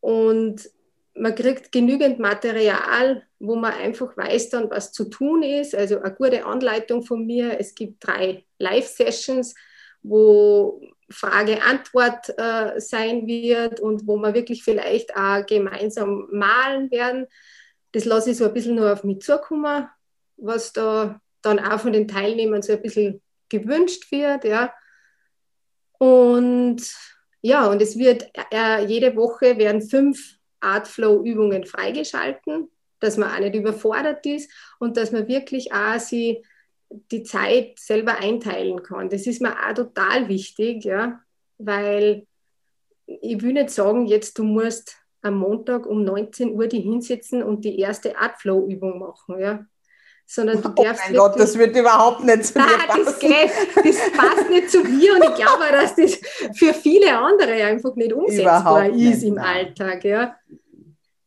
und 0.06 0.70
man 1.14 1.34
kriegt 1.34 1.72
genügend 1.72 2.20
Material, 2.20 3.24
wo 3.40 3.56
man 3.56 3.72
einfach 3.72 4.16
weiß 4.16 4.50
dann, 4.50 4.70
was 4.70 4.92
zu 4.92 5.06
tun 5.06 5.42
ist. 5.42 5.74
Also 5.74 5.98
eine 5.98 6.14
gute 6.14 6.46
Anleitung 6.46 7.02
von 7.02 7.26
mir. 7.26 7.58
Es 7.58 7.74
gibt 7.74 8.06
drei 8.06 8.44
Live-Sessions, 8.60 9.56
wo 10.04 10.80
Frage-Antwort 11.10 12.38
äh, 12.38 12.80
sein 12.80 13.26
wird 13.26 13.80
und 13.80 14.06
wo 14.06 14.16
wir 14.18 14.32
wirklich 14.32 14.62
vielleicht 14.62 15.16
auch 15.16 15.44
gemeinsam 15.44 16.28
malen 16.30 16.88
werden. 16.92 17.26
Das 17.90 18.04
lasse 18.04 18.30
ich 18.30 18.36
so 18.36 18.44
ein 18.44 18.54
bisschen 18.54 18.76
nur 18.76 18.92
auf 18.92 19.02
mich 19.02 19.22
zukommen, 19.22 19.88
was 20.36 20.72
da 20.72 21.20
dann 21.42 21.58
auch 21.58 21.80
von 21.80 21.92
den 21.92 22.06
Teilnehmern 22.06 22.62
so 22.62 22.74
ein 22.74 22.82
bisschen 22.82 23.20
gewünscht 23.48 24.12
wird. 24.12 24.44
Ja. 24.44 24.72
Und 25.98 26.94
ja, 27.46 27.70
und 27.70 27.80
es 27.80 27.96
wird 27.96 28.28
äh, 28.50 28.84
jede 28.86 29.14
Woche 29.14 29.56
werden 29.56 29.80
fünf 29.80 30.36
Artflow-Übungen 30.58 31.64
freigeschalten, 31.64 32.68
dass 32.98 33.16
man 33.16 33.30
auch 33.30 33.38
nicht 33.38 33.54
überfordert 33.54 34.26
ist 34.26 34.50
und 34.80 34.96
dass 34.96 35.12
man 35.12 35.28
wirklich 35.28 35.72
auch 35.72 36.00
sie 36.00 36.44
die 37.12 37.22
Zeit 37.22 37.78
selber 37.78 38.18
einteilen 38.18 38.82
kann. 38.82 39.10
Das 39.10 39.28
ist 39.28 39.40
mir 39.40 39.52
auch 39.52 39.74
total 39.74 40.28
wichtig, 40.28 40.84
ja, 40.84 41.20
weil 41.58 42.26
ich 43.06 43.40
will 43.42 43.52
nicht 43.52 43.70
sagen, 43.70 44.06
jetzt 44.06 44.38
du 44.38 44.42
musst 44.42 44.96
am 45.22 45.38
Montag 45.38 45.86
um 45.86 46.02
19 46.02 46.50
Uhr 46.52 46.66
die 46.66 46.80
hinsetzen 46.80 47.44
und 47.44 47.64
die 47.64 47.78
erste 47.78 48.18
Artflow-Übung 48.18 48.98
machen, 48.98 49.38
ja. 49.38 49.66
Sondern 50.28 50.60
du 50.60 50.68
oh 50.68 50.82
darfst. 50.82 51.04
mein 51.04 51.16
Gott, 51.16 51.38
das 51.38 51.56
wird 51.56 51.76
überhaupt 51.76 52.24
nicht 52.24 52.46
zu 52.46 52.58
mir 52.58 52.64
passen. 52.64 53.04
Das, 53.04 53.18
geht, 53.20 53.50
das 53.76 54.12
passt 54.16 54.50
nicht 54.50 54.70
zu 54.70 54.80
mir 54.80 55.14
und 55.14 55.22
ich 55.22 55.34
glaube, 55.36 55.64
dass 55.70 55.94
das 55.94 56.18
für 56.56 56.74
viele 56.74 57.16
andere 57.16 57.52
einfach 57.64 57.94
nicht 57.94 58.12
umsetzbar 58.12 58.60
überhaupt 58.60 58.96
ist 58.96 58.96
nicht, 58.96 59.22
im 59.22 59.34
nein. 59.34 59.56
Alltag, 59.56 60.04
ja. 60.04 60.36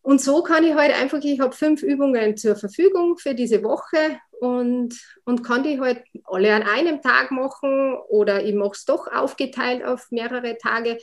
Und 0.01 0.21
so 0.21 0.41
kann 0.41 0.63
ich 0.63 0.73
halt 0.73 0.91
einfach, 0.99 1.19
ich 1.21 1.39
habe 1.39 1.55
fünf 1.55 1.83
Übungen 1.83 2.35
zur 2.35 2.55
Verfügung 2.55 3.17
für 3.17 3.35
diese 3.35 3.63
Woche 3.63 4.19
und, 4.39 4.95
und 5.25 5.43
kann 5.43 5.63
die 5.63 5.79
halt 5.79 6.03
alle 6.23 6.53
an 6.53 6.63
einem 6.63 7.01
Tag 7.01 7.31
machen 7.31 7.95
oder 8.07 8.43
ich 8.43 8.55
mache 8.55 8.71
es 8.73 8.85
doch 8.85 9.07
aufgeteilt 9.07 9.83
auf 9.83 10.09
mehrere 10.11 10.57
Tage, 10.57 10.97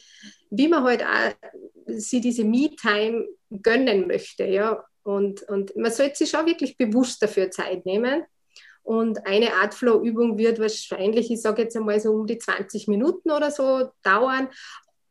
wie 0.51 0.69
man 0.69 0.85
halt 0.85 1.05
auch 1.05 1.51
sie 1.87 2.21
diese 2.21 2.45
Me-Time 2.45 3.27
gönnen 3.63 4.07
möchte. 4.07 4.45
Ja. 4.45 4.85
Und, 5.07 5.45
und 5.45 5.77
man 5.77 5.93
sollte 5.93 6.17
sich 6.17 6.31
schon 6.31 6.47
wirklich 6.47 6.77
bewusst 6.77 7.23
dafür 7.23 7.49
Zeit 7.53 7.87
nehmen. 7.87 8.25
Und 8.83 9.25
eine 9.25 9.55
Art 9.55 9.73
Flow-Übung 9.73 10.37
wird 10.37 10.59
wahrscheinlich, 10.59 11.31
ich 11.31 11.41
sage 11.41 11.63
jetzt 11.63 11.77
einmal 11.77 12.01
so 12.01 12.13
um 12.13 12.27
die 12.27 12.39
20 12.39 12.89
Minuten 12.89 13.31
oder 13.31 13.53
so 13.53 13.93
dauern. 14.03 14.49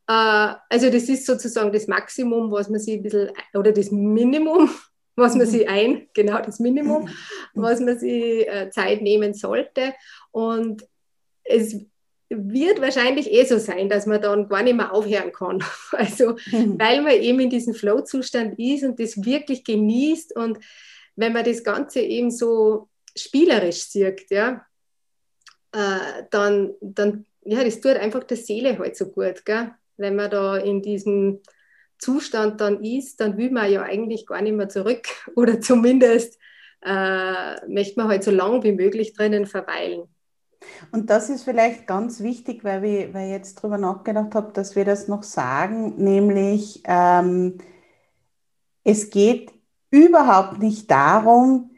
Äh, 0.08 0.56
also 0.70 0.90
das 0.90 1.08
ist 1.08 1.26
sozusagen 1.26 1.72
das 1.72 1.88
Maximum, 1.88 2.52
was 2.52 2.70
man 2.70 2.82
sich 2.82 2.96
ein 2.96 3.04
bisschen, 3.04 3.32
oder 3.54 3.72
das 3.72 3.90
Minimum, 3.90 4.70
was 5.16 5.36
man 5.36 5.48
mhm. 5.48 5.52
sich 5.52 5.70
ein, 5.70 6.10
genau 6.14 6.42
das 6.42 6.60
Minimum, 6.60 7.08
was 7.54 7.80
man 7.80 7.98
sich 7.98 8.50
äh, 8.50 8.70
Zeit 8.72 9.02
nehmen 9.02 9.34
sollte. 9.34 9.94
Und 10.32 10.86
es 11.46 11.86
wird 12.30 12.82
wahrscheinlich 12.82 13.32
eh 13.32 13.46
so 13.46 13.58
sein, 13.60 13.90
dass 13.90 14.06
man 14.06 14.22
dann 14.22 14.48
gar 14.48 14.64
nicht 14.64 14.76
mehr 14.76 14.94
aufhören 14.94 15.32
kann. 15.32 15.64
Also, 15.92 16.36
mhm. 16.52 16.80
weil 16.80 17.02
man 17.02 17.14
eben 17.14 17.40
in 17.40 17.50
diesem 17.50 17.74
Flow-Zustand 17.74 18.58
ist 18.60 18.84
und 18.84 19.00
das 19.00 19.24
wirklich 19.24 19.64
genießt 19.64 20.36
und 20.36 20.60
wenn 21.16 21.34
man 21.34 21.46
das 21.46 21.64
Ganze 21.64 22.02
eben 22.02 22.32
so 22.32 22.90
spielerisch 23.16 23.84
sieht, 23.84 24.30
ja, 24.30 24.66
äh, 25.72 26.24
dann, 26.32 26.74
dann, 26.82 27.26
ja, 27.44 27.64
das 27.64 27.80
tut 27.80 27.96
einfach 27.96 28.24
der 28.24 28.38
Seele 28.38 28.78
halt 28.78 28.98
so 28.98 29.08
gut, 29.08 29.46
gell? 29.46 29.72
wenn 29.98 30.16
man 30.16 30.30
da 30.30 30.58
in 30.58 30.82
diesem 30.82 31.42
Zustand 31.98 32.60
dann 32.60 32.84
ist, 32.84 33.22
dann 33.22 33.38
will 33.38 33.52
man 33.52 33.72
ja 33.72 33.84
eigentlich 33.84 34.26
gar 34.26 34.42
nicht 34.42 34.56
mehr 34.56 34.70
zurück 34.70 35.08
oder 35.36 35.62
zumindest 35.62 36.38
äh, 36.82 37.68
möchte 37.68 38.00
man 38.00 38.10
halt 38.10 38.24
so 38.24 38.32
lange 38.32 38.64
wie 38.64 38.74
möglich 38.74 39.14
drinnen 39.14 39.46
verweilen. 39.46 40.04
Und 40.92 41.10
das 41.10 41.30
ist 41.30 41.44
vielleicht 41.44 41.88
ganz 41.88 42.22
wichtig, 42.22 42.64
weil, 42.64 42.82
wir, 42.82 43.14
weil 43.14 43.26
ich 43.28 43.32
jetzt 43.32 43.60
darüber 43.60 43.78
nachgedacht 43.78 44.36
habe, 44.36 44.52
dass 44.54 44.76
wir 44.76 44.86
das 44.86 45.08
noch 45.08 45.24
sagen, 45.24 45.96
nämlich 45.98 46.82
ähm, 46.86 47.58
es 48.84 49.10
geht 49.10 49.52
überhaupt 49.90 50.60
nicht 50.60 50.90
darum, 50.92 51.75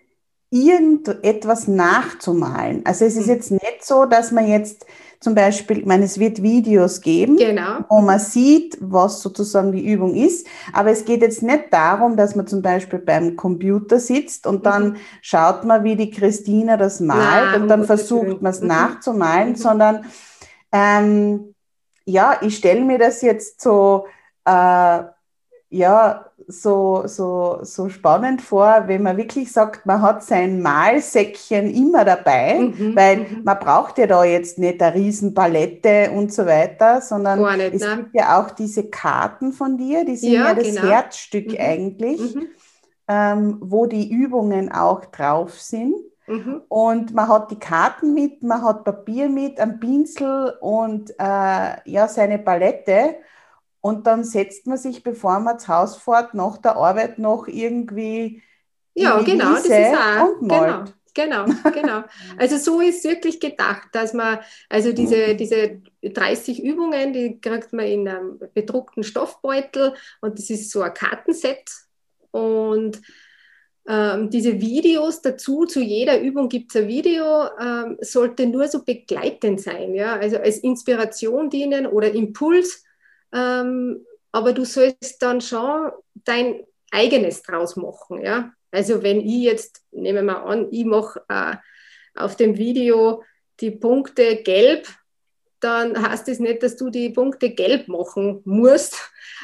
irgendetwas 0.49 1.67
nachzumalen. 1.67 2.85
Also 2.85 3.05
es 3.05 3.17
ist 3.17 3.27
hm. 3.27 3.33
jetzt 3.33 3.51
nicht 3.51 3.85
so, 3.85 4.05
dass 4.05 4.31
man 4.31 4.47
jetzt 4.47 4.85
zum 5.19 5.33
Beispiel, 5.33 5.79
ich 5.79 5.85
meine, 5.85 6.05
es 6.05 6.19
wird 6.19 6.43
Videos 6.43 7.01
geben, 7.01 7.37
genau. 7.37 7.79
wo 7.89 8.01
man 8.01 8.19
sieht, 8.19 8.77
was 8.79 9.21
sozusagen 9.21 9.71
die 9.71 9.85
Übung 9.85 10.13
ist. 10.13 10.45
Aber 10.73 10.91
es 10.91 11.05
geht 11.05 11.21
jetzt 11.21 11.41
nicht 11.41 11.65
darum, 11.71 12.15
dass 12.15 12.35
man 12.35 12.45
zum 12.45 12.61
Beispiel 12.61 12.99
beim 12.99 13.35
Computer 13.35 13.99
sitzt 13.99 14.45
und 14.45 14.65
dann 14.65 14.89
mhm. 14.89 14.95
schaut 15.21 15.63
man, 15.63 15.83
wie 15.83 15.95
die 15.95 16.11
Christina 16.11 16.77
das 16.77 16.99
malt 16.99 17.51
Nein, 17.51 17.61
und 17.63 17.67
dann 17.67 17.85
versucht 17.85 18.41
man 18.41 18.51
es 18.51 18.61
mhm. 18.61 18.67
nachzumalen, 18.67 19.49
mhm. 19.49 19.55
sondern 19.55 20.05
ähm, 20.71 21.55
ja, 22.05 22.37
ich 22.41 22.57
stelle 22.57 22.81
mir 22.81 22.99
das 22.99 23.21
jetzt 23.21 23.59
so, 23.59 24.05
äh, 24.45 24.99
ja, 25.69 26.26
so, 26.49 27.03
so, 27.05 27.59
so 27.63 27.89
spannend 27.89 28.41
vor, 28.41 28.83
wenn 28.87 29.03
man 29.03 29.17
wirklich 29.17 29.51
sagt, 29.51 29.85
man 29.85 30.01
hat 30.01 30.23
sein 30.23 30.61
Malsäckchen 30.61 31.69
immer 31.69 32.05
dabei, 32.05 32.59
mhm, 32.59 32.95
weil 32.95 33.17
mhm. 33.17 33.41
man 33.43 33.59
braucht 33.59 33.97
ja 33.97 34.07
da 34.07 34.23
jetzt 34.23 34.57
nicht 34.57 34.81
eine 34.81 34.95
Riesenpalette 34.95 36.09
und 36.11 36.33
so 36.33 36.45
weiter, 36.45 37.01
sondern 37.01 37.41
nicht, 37.57 37.73
es 37.73 37.81
ne? 37.81 37.97
gibt 37.97 38.15
ja 38.15 38.39
auch 38.39 38.51
diese 38.51 38.89
Karten 38.89 39.51
von 39.51 39.77
dir, 39.77 40.05
die 40.05 40.15
sind 40.15 40.31
ja, 40.31 40.47
ja 40.47 40.53
das 40.53 40.67
genau. 40.67 40.81
Herzstück 40.83 41.51
mhm. 41.51 41.57
eigentlich, 41.59 42.35
mhm. 42.35 42.47
ähm, 43.09 43.57
wo 43.59 43.85
die 43.85 44.09
Übungen 44.09 44.71
auch 44.71 45.03
drauf 45.03 45.59
sind. 45.59 45.95
Mhm. 46.27 46.61
Und 46.69 47.13
man 47.13 47.27
hat 47.27 47.51
die 47.51 47.59
Karten 47.59 48.13
mit, 48.13 48.41
man 48.43 48.61
hat 48.61 48.85
Papier 48.85 49.27
mit, 49.27 49.59
ein 49.59 49.81
Pinsel 49.81 50.53
und 50.61 51.11
äh, 51.11 51.89
ja, 51.89 52.07
seine 52.07 52.39
Palette. 52.39 53.15
Und 53.81 54.07
dann 54.07 54.23
setzt 54.23 54.67
man 54.67 54.77
sich, 54.77 55.03
bevor 55.03 55.39
man 55.39 55.55
ins 55.55 55.67
Haus 55.67 55.97
fährt, 55.97 56.33
nach 56.33 56.57
der 56.57 56.75
Arbeit 56.75 57.19
noch 57.19 57.47
irgendwie 57.47 58.41
ja, 58.93 59.21
genau, 59.21 59.53
das 59.53 59.65
ist 59.65 59.95
auch, 59.95 60.29
und 60.39 60.47
malt. 60.47 60.93
Genau, 61.13 61.45
genau, 61.45 61.71
genau. 61.71 62.03
Also 62.37 62.57
so 62.57 62.81
ist 62.81 63.03
wirklich 63.03 63.39
gedacht, 63.39 63.89
dass 63.91 64.13
man, 64.13 64.39
also 64.69 64.91
diese, 64.91 65.35
diese 65.35 65.81
30 66.03 66.63
Übungen, 66.63 67.13
die 67.13 67.39
kriegt 67.39 67.73
man 67.73 67.85
in 67.85 68.07
einem 68.07 68.39
bedruckten 68.53 69.03
Stoffbeutel 69.03 69.93
und 70.21 70.39
das 70.39 70.49
ist 70.49 70.71
so 70.71 70.81
ein 70.81 70.93
Kartenset. 70.93 71.69
Und 72.31 73.01
ähm, 73.87 74.29
diese 74.29 74.59
Videos 74.59 75.21
dazu, 75.21 75.65
zu 75.65 75.79
jeder 75.79 76.19
Übung 76.19 76.49
gibt 76.49 76.71
es 76.71 76.81
ein 76.81 76.87
Video, 76.87 77.45
ähm, 77.59 77.97
sollte 78.01 78.47
nur 78.47 78.67
so 78.67 78.83
begleitend 78.83 79.61
sein, 79.61 79.93
ja, 79.95 80.17
also 80.17 80.37
als 80.37 80.57
Inspiration 80.57 81.49
dienen 81.49 81.87
oder 81.87 82.11
Impuls 82.11 82.83
ähm, 83.33 84.05
aber 84.31 84.53
du 84.53 84.65
sollst 84.65 85.21
dann 85.21 85.41
schon 85.41 85.91
dein 86.13 86.63
eigenes 86.91 87.41
draus 87.43 87.75
machen. 87.75 88.21
Ja? 88.21 88.51
Also 88.71 89.03
wenn 89.03 89.21
ich 89.21 89.43
jetzt, 89.43 89.81
nehmen 89.91 90.27
wir 90.27 90.33
mal 90.33 90.43
an, 90.43 90.67
ich 90.71 90.85
mache 90.85 91.23
äh, 91.29 91.55
auf 92.15 92.35
dem 92.35 92.57
Video 92.57 93.23
die 93.59 93.71
Punkte 93.71 94.37
gelb, 94.43 94.87
dann 95.59 96.09
heißt 96.09 96.27
das 96.27 96.39
nicht, 96.39 96.61
dass 96.61 96.75
du 96.75 96.89
die 96.89 97.09
Punkte 97.09 97.49
gelb 97.49 97.87
machen 97.87 98.41
musst, 98.45 98.95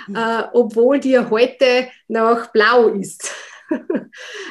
mhm. 0.08 0.16
äh, 0.16 0.44
obwohl 0.54 1.00
dir 1.00 1.30
heute 1.30 1.88
noch 2.08 2.52
blau 2.52 2.90
ist. 2.90 3.34
also 3.70 3.82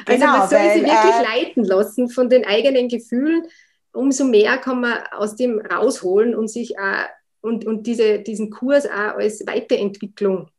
genau, 0.05 0.37
man 0.37 0.49
soll 0.49 0.59
weil, 0.59 0.73
sich 0.73 0.83
wirklich 0.83 1.15
äh, 1.15 1.23
leiten 1.23 1.63
lassen 1.63 2.09
von 2.09 2.29
den 2.29 2.45
eigenen 2.45 2.89
Gefühlen. 2.89 3.47
Umso 3.93 4.25
mehr 4.25 4.57
kann 4.57 4.81
man 4.81 5.03
aus 5.11 5.35
dem 5.35 5.59
rausholen 5.59 6.35
und 6.35 6.49
sich 6.49 6.77
auch 6.77 7.05
und, 7.43 7.65
und 7.65 7.85
diese, 7.85 8.19
diesen 8.19 8.49
Kurs 8.49 8.85
auch 8.85 9.17
als 9.17 9.45
Weiterentwicklung 9.45 10.49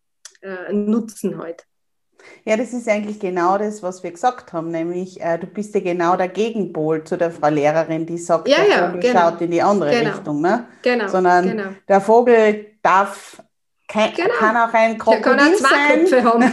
äh, 0.42 0.72
nutzen 0.72 1.38
halt. 1.38 1.64
Ja, 2.44 2.56
das 2.56 2.72
ist 2.72 2.88
eigentlich 2.88 3.18
genau 3.20 3.58
das, 3.58 3.82
was 3.82 4.02
wir 4.02 4.10
gesagt 4.10 4.52
haben, 4.52 4.70
nämlich 4.70 5.20
äh, 5.20 5.38
du 5.38 5.46
bist 5.46 5.74
ja 5.74 5.80
genau 5.80 6.16
der 6.16 6.28
Gegenpol 6.28 7.04
zu 7.04 7.16
der 7.16 7.30
Frau 7.30 7.48
Lehrerin, 7.48 8.06
die 8.06 8.18
sagt, 8.18 8.48
ja, 8.48 8.56
der 8.56 8.68
ja, 8.68 8.86
Vogel 8.86 9.00
genau. 9.00 9.20
schaut 9.20 9.40
in 9.40 9.50
die 9.50 9.62
andere 9.62 9.90
genau. 9.90 10.10
Richtung, 10.10 10.40
ne? 10.40 10.66
Genau. 10.82 11.08
Sondern 11.08 11.48
genau. 11.48 11.68
der 11.88 12.00
Vogel 12.00 12.66
darf 12.82 13.42
kein, 13.86 14.14
genau. 14.14 14.34
kann 14.38 14.56
auch 14.56 14.72
ein 14.72 14.98
Krokodil 14.98 15.22
kann 15.22 15.40
auch 15.40 15.54
zwei 15.56 15.68
sein. 15.68 16.00
Köpfe 16.00 16.24
haben. 16.24 16.40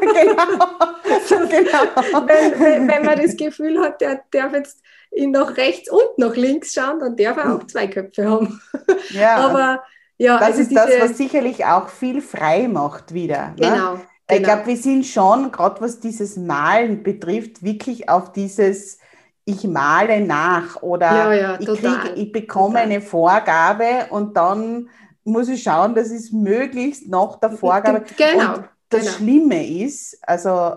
genau. 0.00 1.46
genau. 1.48 2.26
Wenn, 2.26 2.60
wenn, 2.60 2.88
wenn, 2.88 3.04
man 3.04 3.20
das 3.20 3.36
Gefühl 3.36 3.80
hat, 3.80 4.00
der 4.00 4.22
darf 4.30 4.52
jetzt 4.52 4.82
ihn 5.12 5.30
nach 5.30 5.56
rechts 5.56 5.90
und 5.90 6.18
nach 6.18 6.34
links 6.34 6.74
schauen, 6.74 6.98
dann 7.00 7.16
darf 7.16 7.36
er 7.36 7.54
auch 7.54 7.66
zwei 7.66 7.86
Köpfe 7.86 8.28
haben. 8.28 8.60
Ja. 9.10 9.36
Aber 9.36 9.82
ja, 10.16 10.38
das 10.38 10.48
also 10.48 10.60
ist 10.62 10.76
das, 10.76 10.90
was 11.00 11.16
sicherlich 11.16 11.64
auch 11.64 11.88
viel 11.88 12.20
frei 12.20 12.68
macht 12.68 13.12
wieder. 13.14 13.48
Ne? 13.48 13.54
Genau. 13.56 13.94
Ne? 13.94 14.00
Ich 14.30 14.36
genau. 14.36 14.48
glaube, 14.48 14.66
wir 14.66 14.76
sind 14.76 15.06
schon, 15.06 15.50
gerade 15.50 15.80
was 15.80 16.00
dieses 16.00 16.36
Malen 16.36 17.02
betrifft, 17.02 17.62
wirklich 17.62 18.08
auf 18.08 18.32
dieses 18.32 18.98
ich 19.44 19.64
male 19.64 20.20
nach 20.20 20.82
oder 20.82 21.10
Ja, 21.10 21.32
ja, 21.32 21.58
ich, 21.58 21.66
krieg, 21.66 22.12
ich 22.14 22.32
bekomme 22.32 22.74
total. 22.74 22.84
eine 22.84 23.00
Vorgabe 23.00 24.06
und 24.10 24.36
dann 24.36 24.88
muss 25.24 25.48
ich 25.48 25.62
schauen, 25.62 25.94
dass 25.94 26.10
es 26.10 26.32
möglichst 26.32 27.08
nach 27.08 27.36
der 27.38 27.50
Vorgabe. 27.52 28.04
Genau, 28.16 28.54
Und 28.56 28.64
das 28.88 29.00
genau. 29.02 29.12
Schlimme 29.12 29.66
ist, 29.84 30.18
also 30.22 30.76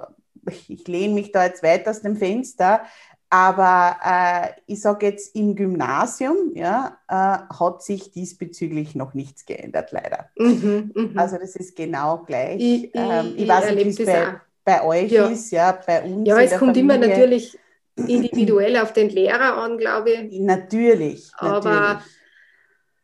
ich, 0.67 0.87
lehne 0.87 1.13
mich 1.15 1.31
da 1.31 1.45
jetzt 1.45 1.63
weit 1.63 1.87
aus 1.87 2.01
dem 2.01 2.15
Fenster, 2.15 2.81
aber 3.29 3.97
äh, 4.05 4.49
ich 4.67 4.79
sage 4.81 5.07
jetzt 5.07 5.35
im 5.35 5.55
Gymnasium 5.55 6.51
ja, 6.53 6.97
äh, 7.07 7.13
hat 7.13 7.81
sich 7.83 8.11
diesbezüglich 8.11 8.95
noch 8.95 9.13
nichts 9.15 9.45
geändert, 9.45 9.91
leider. 9.91 10.29
Mhm, 10.37 10.91
mhm. 10.93 11.11
Also 11.17 11.37
das 11.37 11.55
ist 11.55 11.75
genau 11.75 12.19
gleich. 12.19 12.61
Ich- 12.61 12.83
ich- 12.85 12.91
ähm, 12.93 13.33
ich 13.35 13.41
ich 13.43 13.49
weiß 13.49 13.71
nicht, 13.73 13.97
wie 13.97 14.03
es 14.03 14.05
bei, 14.05 14.41
bei 14.63 14.83
euch 14.83 15.11
Ja. 15.11 15.25
ist, 15.27 15.51
ja, 15.51 15.77
bei 15.85 16.03
uns. 16.03 16.27
ja, 16.27 16.39
es 16.39 16.57
kommt 16.57 16.77
immer 16.77 16.93
Familie. 16.93 17.17
natürlich 17.17 17.57
individuell 17.95 18.77
auf 18.77 18.93
den 18.93 19.09
Lehrer 19.09 19.57
an, 19.57 19.77
glaube 19.77 20.11
ich. 20.11 20.39
Natürlich, 20.39 21.31
Aber 21.37 21.69
natürlich. 21.71 22.05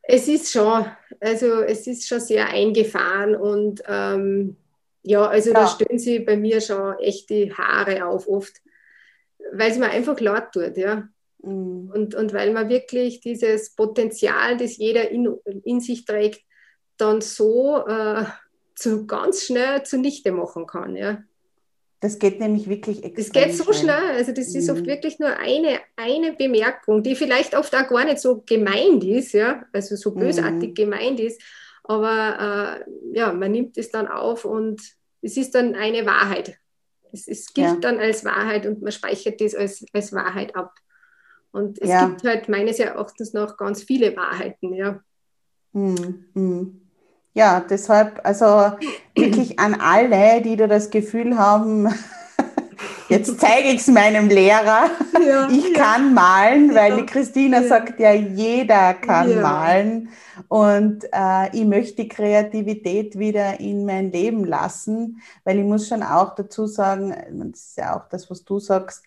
Es 0.03 0.27
ist 0.27 0.51
schon, 0.51 0.85
also 1.19 1.61
es 1.61 1.87
ist 1.87 2.07
schon 2.07 2.19
sehr 2.19 2.49
eingefahren 2.49 3.35
und 3.35 3.81
ähm, 3.87 4.57
ja, 5.03 5.27
also 5.27 5.53
da 5.53 5.61
Ja. 5.61 5.67
stellen 5.67 5.99
sie 5.99 6.19
bei 6.19 6.37
mir 6.37 6.61
schon 6.61 6.97
echt 6.99 7.29
die 7.29 7.53
Haare 7.53 8.05
auf 8.05 8.27
oft, 8.27 8.53
weil 9.53 9.71
es 9.71 9.77
mir 9.77 9.89
einfach 9.89 10.19
laut 10.19 10.51
tut, 10.53 10.77
ja. 10.77 11.07
Mm, 11.43 11.89
Und, 11.91 12.15
und 12.15 12.33
weil 12.33 12.53
man 12.53 12.69
wirklich 12.69 13.19
dieses 13.21 13.75
Potenzial, 13.75 14.57
das 14.57 14.77
jeder 14.77 15.09
in, 15.09 15.27
in 15.63 15.79
sich 15.81 16.05
trägt, 16.05 16.41
dann 16.97 17.21
so 17.21 17.85
äh, 17.87 18.25
zu, 18.75 19.07
ganz 19.07 19.43
schnell 19.45 19.83
zunichte 19.83 20.31
machen 20.31 20.67
kann, 20.67 20.95
ja. 20.95 21.23
Das 22.01 22.17
geht 22.17 22.39
nämlich 22.39 22.67
wirklich 22.67 23.03
extrem 23.03 23.15
Das 23.23 23.31
geht 23.31 23.53
so 23.65 23.71
schnell, 23.73 24.11
also 24.15 24.31
das 24.31 24.53
ist 24.55 24.67
Mhm. 24.67 24.73
oft 24.75 24.85
wirklich 24.87 25.19
nur 25.19 25.29
eine, 25.37 25.79
eine 25.95 26.33
Bemerkung, 26.33 27.03
die 27.03 27.15
vielleicht 27.15 27.55
oft 27.55 27.75
auch 27.75 27.87
gar 27.87 28.05
nicht 28.05 28.19
so 28.19 28.41
gemeint 28.45 29.03
ist, 29.03 29.33
ja, 29.33 29.63
also 29.71 29.95
so 29.95 30.11
bösartig 30.15 30.71
Mhm. 30.71 30.73
gemeint 30.73 31.19
ist, 31.19 31.39
aber 31.83 32.83
äh, 32.87 33.17
ja, 33.17 33.31
man 33.31 33.51
nimmt 33.51 33.77
es 33.77 33.91
dann 33.91 34.07
auf 34.07 34.45
und 34.45 34.81
es 35.21 35.37
ist 35.37 35.53
dann 35.53 35.75
eine 35.75 36.05
Wahrheit. 36.07 36.57
Es, 37.13 37.27
es 37.27 37.53
gilt 37.53 37.67
Ja. 37.67 37.75
dann 37.81 37.99
als 37.99 38.25
Wahrheit 38.25 38.65
und 38.65 38.81
man 38.81 38.91
speichert 38.91 39.39
das 39.39 39.53
als, 39.53 39.85
als 39.93 40.11
Wahrheit 40.11 40.55
ab. 40.55 40.73
Und 41.51 41.79
es 41.79 41.89
Ja. 41.89 42.07
gibt 42.07 42.23
halt 42.23 42.49
meines 42.49 42.79
Erachtens 42.79 43.33
noch 43.33 43.57
ganz 43.57 43.83
viele 43.83 44.15
Wahrheiten, 44.15 44.73
ja. 44.73 45.01
Hm, 45.73 46.25
hm. 46.33 46.80
Ja, 47.33 47.61
deshalb, 47.61 48.19
also 48.25 48.71
wirklich 49.15 49.59
an 49.59 49.75
alle, 49.79 50.41
die 50.41 50.55
da 50.57 50.67
das 50.67 50.89
Gefühl 50.89 51.37
haben, 51.37 51.87
jetzt 53.09 53.39
zeige 53.39 53.69
ich 53.69 53.81
es 53.81 53.87
meinem 53.87 54.27
Lehrer, 54.29 54.89
Ja, 55.25 55.47
ich 55.49 55.73
kann 55.73 56.13
malen, 56.13 56.73
weil 56.75 56.91
Ja. 56.91 56.97
die 56.97 57.05
Christina 57.05 57.61
Ja. 57.61 57.67
sagt 57.67 57.99
ja, 57.99 58.11
jeder 58.13 58.93
kann 58.95 59.29
Ja. 59.31 59.41
malen 59.41 60.09
und 60.49 61.05
äh, 61.13 61.49
ich 61.55 61.65
möchte 61.65 62.03
die 62.03 62.07
Kreativität 62.09 63.17
wieder 63.17 63.59
in 63.59 63.85
mein 63.85 64.11
Leben 64.11 64.43
lassen, 64.45 65.21
weil 65.45 65.59
ich 65.59 65.65
muss 65.65 65.87
schon 65.87 66.03
auch 66.03 66.35
dazu 66.35 66.65
sagen, 66.67 67.15
das 67.51 67.61
ist 67.61 67.77
ja 67.77 67.95
auch 67.97 68.09
das, 68.09 68.29
was 68.29 68.43
du 68.43 68.59
sagst, 68.59 69.05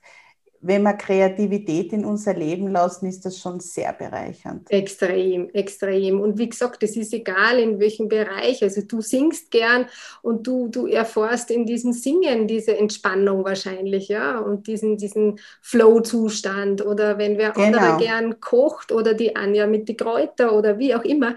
wenn 0.66 0.82
wir 0.82 0.94
Kreativität 0.94 1.92
in 1.92 2.06
unser 2.06 2.32
Leben 2.32 2.68
lassen, 2.68 3.06
ist 3.06 3.24
das 3.26 3.38
schon 3.38 3.60
sehr 3.60 3.92
bereichernd. 3.92 4.70
Extrem, 4.70 5.50
extrem. 5.50 6.20
Und 6.20 6.38
wie 6.38 6.48
gesagt, 6.48 6.82
es 6.82 6.96
ist 6.96 7.12
egal 7.12 7.58
in 7.58 7.78
welchem 7.78 8.08
Bereich. 8.08 8.62
Also 8.62 8.80
du 8.80 9.02
singst 9.02 9.50
gern 9.50 9.86
und 10.22 10.46
du, 10.46 10.68
du 10.68 10.86
erfährst 10.86 11.50
in 11.50 11.66
diesem 11.66 11.92
Singen 11.92 12.48
diese 12.48 12.78
Entspannung 12.78 13.44
wahrscheinlich, 13.44 14.08
ja, 14.08 14.38
und 14.38 14.66
diesen, 14.66 14.96
diesen 14.96 15.38
Flow-Zustand. 15.60 16.84
Oder 16.84 17.18
wenn 17.18 17.36
wer 17.36 17.50
Genau. 17.50 17.78
andere 17.78 17.98
gern 18.02 18.40
kocht 18.40 18.90
oder 18.90 19.12
die 19.12 19.36
Anja 19.36 19.66
mit 19.66 19.86
die 19.88 19.96
Kräuter 19.96 20.56
oder 20.56 20.78
wie 20.78 20.94
auch 20.94 21.04
immer. 21.04 21.34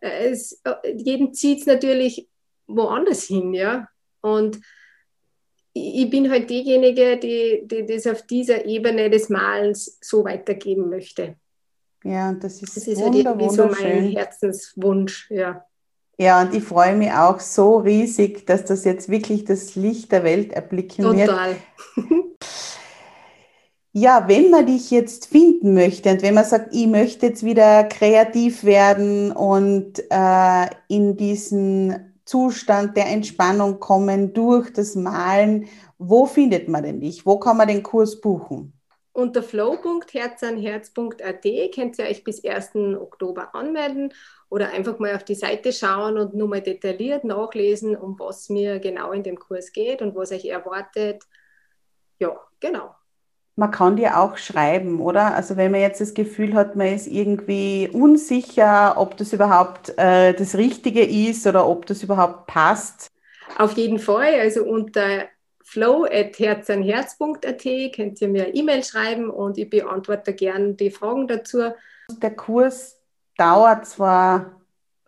Äh, 0.00 0.30
Es, 0.30 0.60
äh, 0.62 0.74
jeden 0.94 1.34
zieht 1.34 1.60
es 1.62 1.66
natürlich 1.66 2.28
woanders 2.68 3.24
hin, 3.24 3.54
ja. 3.54 3.88
Und 4.20 4.60
ich 5.78 6.10
bin 6.10 6.30
halt 6.30 6.50
diejenige, 6.50 7.16
die, 7.16 7.62
die 7.66 7.86
das 7.86 8.06
auf 8.06 8.22
dieser 8.22 8.64
Ebene 8.64 9.10
des 9.10 9.28
Malens 9.28 9.98
so 10.00 10.24
weitergeben 10.24 10.88
möchte. 10.88 11.36
Ja, 12.04 12.30
und 12.30 12.42
das 12.44 12.62
ist, 12.62 12.76
Das 12.76 12.86
ist 12.86 13.02
halt 13.02 13.14
irgendwie 13.14 13.48
so 13.48 13.66
mein. 13.66 14.10
Herzenswunsch, 14.10 15.30
ja. 15.30 15.64
Ja, 16.20 16.42
und 16.42 16.54
ich 16.54 16.64
freue 16.64 16.96
mich 16.96 17.12
auch 17.12 17.38
so 17.38 17.76
riesig, 17.76 18.44
dass 18.46 18.64
das 18.64 18.84
jetzt 18.84 19.08
wirklich 19.08 19.44
das 19.44 19.76
Licht 19.76 20.10
der 20.10 20.24
Welt 20.24 20.52
erblicken 20.52 21.04
wird. 21.16 21.28
Total. 21.28 21.56
Ja, 23.92 24.28
wenn 24.28 24.50
man 24.50 24.66
dich 24.66 24.90
jetzt 24.92 25.26
finden 25.26 25.74
möchte 25.74 26.10
und 26.10 26.22
wenn 26.22 26.34
man 26.34 26.44
sagt, 26.44 26.72
ich 26.72 26.86
möchte 26.86 27.26
jetzt 27.26 27.42
wieder 27.42 27.82
kreativ 27.84 28.62
werden 28.62 29.32
und 29.32 29.98
äh, 30.10 30.66
in 30.88 31.16
diesen 31.16 32.07
Zustand 32.28 32.94
der 32.94 33.06
Entspannung 33.06 33.80
kommen 33.80 34.34
durch 34.34 34.70
das 34.70 34.94
Malen, 34.94 35.66
wo 35.96 36.26
findet 36.26 36.68
man 36.68 36.82
denn 36.82 37.00
dich? 37.00 37.24
Wo 37.24 37.38
kann 37.38 37.56
man 37.56 37.68
den 37.68 37.82
Kurs 37.82 38.20
buchen? 38.20 38.74
Unter 39.12 39.42
flow.herzanherz.at 39.42 41.42
könnt 41.74 41.98
ihr 41.98 42.04
euch 42.04 42.22
bis 42.22 42.44
1. 42.44 42.74
Oktober 43.00 43.54
anmelden 43.54 44.12
oder 44.50 44.72
einfach 44.72 44.98
mal 44.98 45.16
auf 45.16 45.24
die 45.24 45.34
Seite 45.34 45.72
schauen 45.72 46.18
und 46.18 46.34
nur 46.34 46.48
mal 46.48 46.60
detailliert 46.60 47.24
nachlesen, 47.24 47.96
um 47.96 48.18
was 48.18 48.50
mir 48.50 48.78
genau 48.78 49.12
in 49.12 49.22
dem 49.22 49.38
Kurs 49.38 49.72
geht 49.72 50.02
und 50.02 50.14
was 50.14 50.30
euch 50.30 50.44
erwartet. 50.44 51.24
Ja, 52.18 52.38
genau. 52.60 52.94
Man 53.58 53.70
kann 53.72 53.96
dir 53.96 54.20
auch 54.20 54.36
schreiben, 54.36 55.00
oder? 55.00 55.34
Also 55.34 55.56
wenn 55.56 55.72
man 55.72 55.80
jetzt 55.80 56.00
das 56.00 56.14
Gefühl 56.14 56.54
hat, 56.54 56.76
man 56.76 56.94
ist 56.94 57.08
irgendwie 57.08 57.90
unsicher, 57.92 58.94
ob 58.96 59.16
das 59.16 59.32
überhaupt 59.32 59.98
äh, 59.98 60.32
das 60.32 60.54
Richtige 60.54 61.02
ist 61.02 61.44
oder 61.44 61.66
ob 61.66 61.84
das 61.86 62.04
überhaupt 62.04 62.46
passt. 62.46 63.08
Auf 63.58 63.72
jeden 63.72 63.98
Fall, 63.98 64.34
also 64.40 64.64
unter 64.64 65.24
flow.herzanherz.at 65.64 67.64
könnt 67.96 68.20
ihr 68.20 68.28
mir 68.28 68.44
eine 68.44 68.54
E-Mail 68.54 68.84
schreiben 68.84 69.28
und 69.28 69.58
ich 69.58 69.68
beantworte 69.68 70.34
gern 70.34 70.76
die 70.76 70.92
Fragen 70.92 71.26
dazu. 71.26 71.72
Der 72.22 72.36
Kurs 72.36 72.96
dauert 73.36 73.86
zwar, 73.86 74.52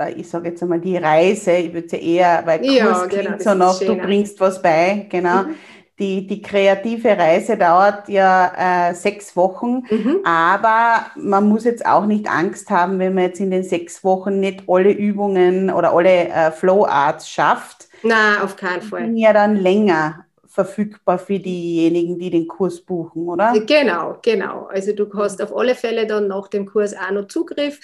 äh, 0.00 0.14
ich 0.14 0.28
sage 0.28 0.48
jetzt 0.48 0.60
einmal 0.60 0.80
die 0.80 0.96
Reise, 0.96 1.52
ich 1.52 1.72
würde 1.72 1.96
ja 1.96 2.02
eher, 2.02 2.42
weil 2.46 2.58
Kurs 2.58 2.76
Ja, 2.76 3.06
klingt 3.06 3.24
genau, 3.24 3.36
das 3.36 3.44
so 3.44 3.54
noch, 3.54 3.78
du 3.78 3.94
bringst 4.04 4.40
was 4.40 4.60
bei, 4.60 5.06
genau. 5.08 5.44
Mhm. 5.44 5.54
Die, 6.00 6.26
die 6.26 6.40
kreative 6.40 7.10
Reise 7.18 7.56
dauert 7.58 8.08
ja 8.08 8.88
äh, 8.90 8.94
sechs 8.94 9.36
Wochen, 9.36 9.82
Mhm. 9.90 10.20
aber 10.24 11.06
man 11.16 11.46
muss 11.48 11.64
jetzt 11.64 11.84
auch 11.86 12.06
nicht 12.06 12.26
Angst 12.28 12.70
haben, 12.70 12.98
wenn 12.98 13.14
man 13.14 13.24
jetzt 13.24 13.40
in 13.40 13.50
den 13.50 13.62
sechs 13.62 14.02
Wochen 14.02 14.40
nicht 14.40 14.64
alle 14.66 14.90
Übungen 14.92 15.70
oder 15.70 15.92
alle 15.92 16.28
äh, 16.28 16.50
Flow-Arts 16.52 17.28
schafft. 17.28 17.88
Na, 18.02 18.42
auf 18.42 18.56
keinen 18.56 18.80
Die 18.80 18.86
Fall. 18.88 19.04
sind 19.04 19.16
ja 19.18 19.32
dann 19.34 19.56
länger 19.56 20.24
verfügbar 20.46 21.18
für 21.18 21.38
diejenigen, 21.38 22.18
die 22.18 22.30
den 22.30 22.48
Kurs 22.48 22.80
buchen, 22.80 23.28
oder? 23.28 23.52
Genau, 23.66 24.16
genau. 24.22 24.66
Also 24.72 24.92
du 24.94 25.06
hast 25.14 25.40
auf 25.42 25.54
alle 25.54 25.74
Fälle 25.74 26.06
dann 26.06 26.28
nach 26.28 26.48
dem 26.48 26.66
Kurs 26.66 26.94
auch 26.96 27.12
noch 27.12 27.28
Zugriff. 27.28 27.78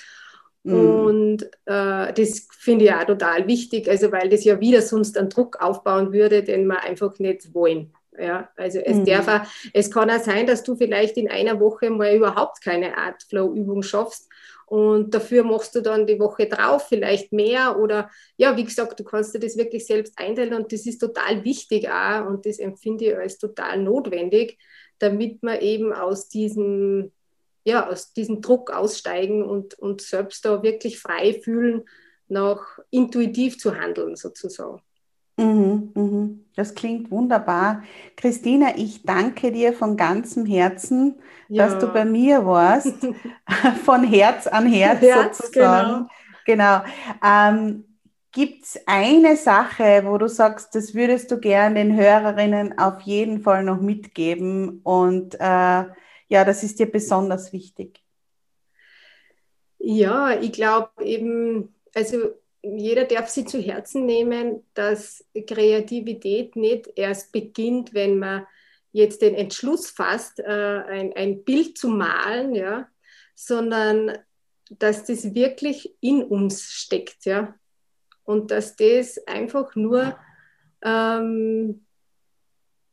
Mhm. 0.64 0.74
Und 0.74 1.42
äh, 1.66 2.12
das 2.12 2.48
finde 2.58 2.86
ich 2.86 2.92
auch 2.92 3.04
total 3.04 3.46
wichtig, 3.46 3.88
also 3.88 4.10
weil 4.10 4.28
das 4.30 4.42
ja 4.44 4.58
wieder 4.58 4.82
sonst 4.82 5.16
einen 5.16 5.28
Druck 5.28 5.60
aufbauen 5.62 6.12
würde, 6.12 6.42
den 6.42 6.66
wir 6.66 6.82
einfach 6.82 7.18
nicht 7.20 7.54
wollen. 7.54 7.92
Ja, 8.18 8.50
also 8.56 8.78
es 8.78 8.96
Mhm. 8.98 9.04
darf 9.04 9.28
auch, 9.28 9.40
es 9.72 9.90
kann 9.90 10.10
auch 10.10 10.22
sein, 10.22 10.46
dass 10.46 10.62
du 10.62 10.76
vielleicht 10.76 11.16
in 11.16 11.30
einer 11.30 11.60
Woche 11.60 11.90
mal 11.90 12.14
überhaupt 12.14 12.62
keine 12.62 12.96
Art 12.96 13.22
Flow-Übung 13.28 13.82
schaffst 13.82 14.28
und 14.66 15.14
dafür 15.14 15.44
machst 15.44 15.74
du 15.74 15.80
dann 15.80 16.06
die 16.06 16.18
Woche 16.18 16.46
drauf 16.46 16.88
vielleicht 16.88 17.32
mehr 17.32 17.78
oder 17.78 18.10
ja, 18.36 18.56
wie 18.56 18.64
gesagt, 18.64 18.98
du 18.98 19.04
kannst 19.04 19.34
dir 19.34 19.38
das 19.40 19.56
wirklich 19.56 19.86
selbst 19.86 20.18
einteilen 20.18 20.54
und 20.54 20.72
das 20.72 20.86
ist 20.86 20.98
total 20.98 21.44
wichtig 21.44 21.88
auch 21.88 22.26
und 22.26 22.46
das 22.46 22.58
empfinde 22.58 23.04
ich 23.06 23.16
als 23.16 23.38
total 23.38 23.80
notwendig, 23.82 24.58
damit 24.98 25.42
man 25.42 25.60
eben 25.60 25.92
aus 25.92 26.28
diesem 26.28 27.12
ja, 27.64 27.88
aus 27.88 28.12
diesem 28.12 28.40
Druck 28.42 28.70
aussteigen 28.70 29.42
und, 29.42 29.74
und 29.80 30.00
selbst 30.00 30.44
da 30.44 30.62
wirklich 30.62 31.00
frei 31.00 31.40
fühlen, 31.42 31.82
nach 32.28 32.78
intuitiv 32.90 33.58
zu 33.58 33.74
handeln 33.74 34.14
sozusagen. 34.14 34.80
Mhm, 35.36 35.92
mhm. 35.94 36.44
Das 36.56 36.74
klingt 36.74 37.10
wunderbar. 37.10 37.82
Christina, 38.16 38.76
ich 38.76 39.02
danke 39.02 39.52
dir 39.52 39.74
von 39.74 39.96
ganzem 39.96 40.46
Herzen, 40.46 41.16
dass 41.50 41.78
du 41.78 41.88
bei 41.88 42.04
mir 42.06 42.46
warst, 42.46 42.94
von 43.84 44.04
Herz 44.04 44.46
an 44.46 44.66
Herz, 44.66 45.02
Herz, 45.02 45.38
sozusagen. 45.38 46.08
Genau. 46.46 46.82
Ähm, 47.22 47.84
Gibt 48.32 48.64
es 48.64 48.78
eine 48.86 49.36
Sache, 49.36 50.02
wo 50.04 50.18
du 50.18 50.28
sagst, 50.28 50.74
das 50.74 50.94
würdest 50.94 51.30
du 51.30 51.40
gern 51.40 51.74
den 51.74 51.96
Hörerinnen 51.96 52.78
auf 52.78 53.00
jeden 53.02 53.40
Fall 53.40 53.64
noch 53.64 53.80
mitgeben 53.80 54.80
und 54.82 55.34
äh, 55.36 55.84
ja, 56.28 56.44
das 56.44 56.62
ist 56.62 56.78
dir 56.78 56.90
besonders 56.90 57.52
wichtig? 57.54 58.02
Ja, 59.78 60.38
ich 60.38 60.52
glaube 60.52 60.90
eben, 61.02 61.74
also 61.94 62.18
jeder 62.62 63.04
darf 63.04 63.28
sich 63.28 63.46
zu 63.46 63.60
Herzen 63.60 64.06
nehmen, 64.06 64.64
dass 64.74 65.24
Kreativität 65.46 66.56
nicht 66.56 66.90
erst 66.96 67.32
beginnt, 67.32 67.94
wenn 67.94 68.18
man 68.18 68.46
jetzt 68.92 69.22
den 69.22 69.34
Entschluss 69.34 69.90
fasst, 69.90 70.40
äh, 70.40 70.44
ein, 70.44 71.12
ein 71.14 71.44
Bild 71.44 71.76
zu 71.76 71.88
malen, 71.88 72.54
ja, 72.54 72.88
sondern 73.34 74.18
dass 74.70 75.04
das 75.04 75.34
wirklich 75.34 75.94
in 76.00 76.22
uns 76.22 76.72
steckt, 76.72 77.24
ja. 77.24 77.54
Und 78.24 78.50
dass 78.50 78.74
das 78.74 79.18
einfach 79.26 79.76
nur, 79.76 80.18
ähm, 80.82 81.84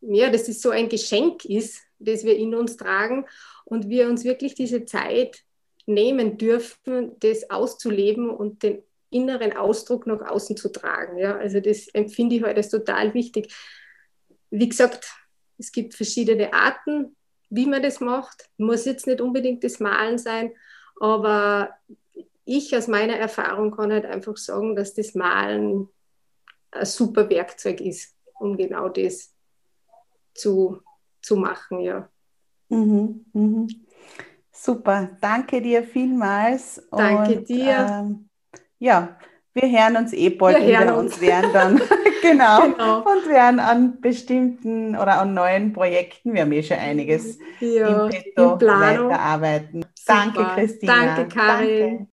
ja, 0.01 0.30
dass 0.30 0.47
es 0.47 0.61
so 0.61 0.70
ein 0.70 0.89
Geschenk 0.89 1.45
ist, 1.45 1.82
das 1.97 2.24
wir 2.24 2.38
in 2.38 2.53
uns 2.53 2.78
tragen 2.78 3.26
und 3.66 3.89
wir 3.89 4.07
uns 4.09 4.24
wirklich 4.24 4.53
diese 4.53 4.86
Zeit 4.86 5.43
nehmen 5.86 6.38
dürfen, 6.38 7.18
das 7.20 7.49
auszuleben 7.49 8.30
und 8.30 8.61
den 8.61 8.84
inneren 9.14 9.55
Ausdruck 9.55 10.07
nach 10.07 10.22
außen 10.22 10.57
zu 10.57 10.70
tragen. 10.70 11.18
Ja, 11.18 11.38
also 11.38 11.59
das 11.59 11.88
empfinde 11.89 12.36
ich 12.36 12.43
heute 12.43 12.57
als 12.57 12.70
total 12.70 13.14
wichtig. 13.14 13.53
Wie 14.49 14.70
gesagt, 14.70 15.14
es 15.57 15.72
gibt 15.72 15.93
verschiedene 15.93 16.53
Arten, 16.53 17.16
wie 17.49 17.66
man 17.66 17.84
das 17.84 17.99
macht. 17.99 18.49
Muss 18.57 18.86
jetzt 18.86 19.07
nicht 19.07 19.22
unbedingt 19.22 19.64
das 19.64 19.80
Malen 19.80 20.18
sein, 20.18 20.53
aber 20.99 21.70
ich 22.45 22.76
aus 22.76 22.88
meiner 22.88 23.16
Erfahrung 23.16 23.72
kann 23.72 23.91
halt 23.91 24.05
einfach 24.05 24.38
sagen, 24.38 24.76
dass 24.76 24.93
das 24.93 25.16
Malen 25.16 25.88
ein 26.72 26.86
super 26.86 27.30
Werkzeug 27.30 27.80
ist, 27.82 28.16
um 28.39 28.57
genau 28.57 28.89
das 28.89 29.34
zu, 30.34 30.82
zu 31.22 31.36
machen, 31.36 31.80
ja. 31.80 32.09
Mhm, 32.70 33.26
mhm. 33.34 33.68
Super, 34.51 35.18
danke 35.22 35.61
dir 35.61 35.84
vielmals. 35.84 36.82
Danke 36.91 37.39
und, 37.39 37.49
dir. 37.49 37.88
Ähm, 37.89 38.30
ja, 38.84 39.18
wir 39.54 39.70
hören 39.70 39.96
uns 39.98 40.14
eh 40.14 40.30
bald 40.30 40.60
wir 40.60 40.68
wieder 40.68 40.98
uns. 40.98 41.16
und 41.16 41.22
werden 41.22 41.54
dann 41.54 41.82
genau, 42.22 42.62
genau, 42.62 42.98
und 43.00 43.28
werden 43.30 43.60
an 43.60 44.02
bestimmten 44.02 44.96
oder 44.96 45.20
an 45.20 45.34
neuen 45.34 45.74
Projekten, 45.74 46.34
wir 46.34 46.42
haben 46.42 46.52
eh 46.52 46.64
schon 46.64 46.78
einiges 46.78 47.40
ja, 47.60 48.06
im 48.06 48.10
Petto 48.10 48.60
weiterarbeiten. 48.60 49.86
Super. 49.96 50.20
Danke, 50.36 50.46
Christina. 50.56 51.16
Danke, 51.16 51.36
Karin. 51.36 51.90
Danke. 51.90 52.12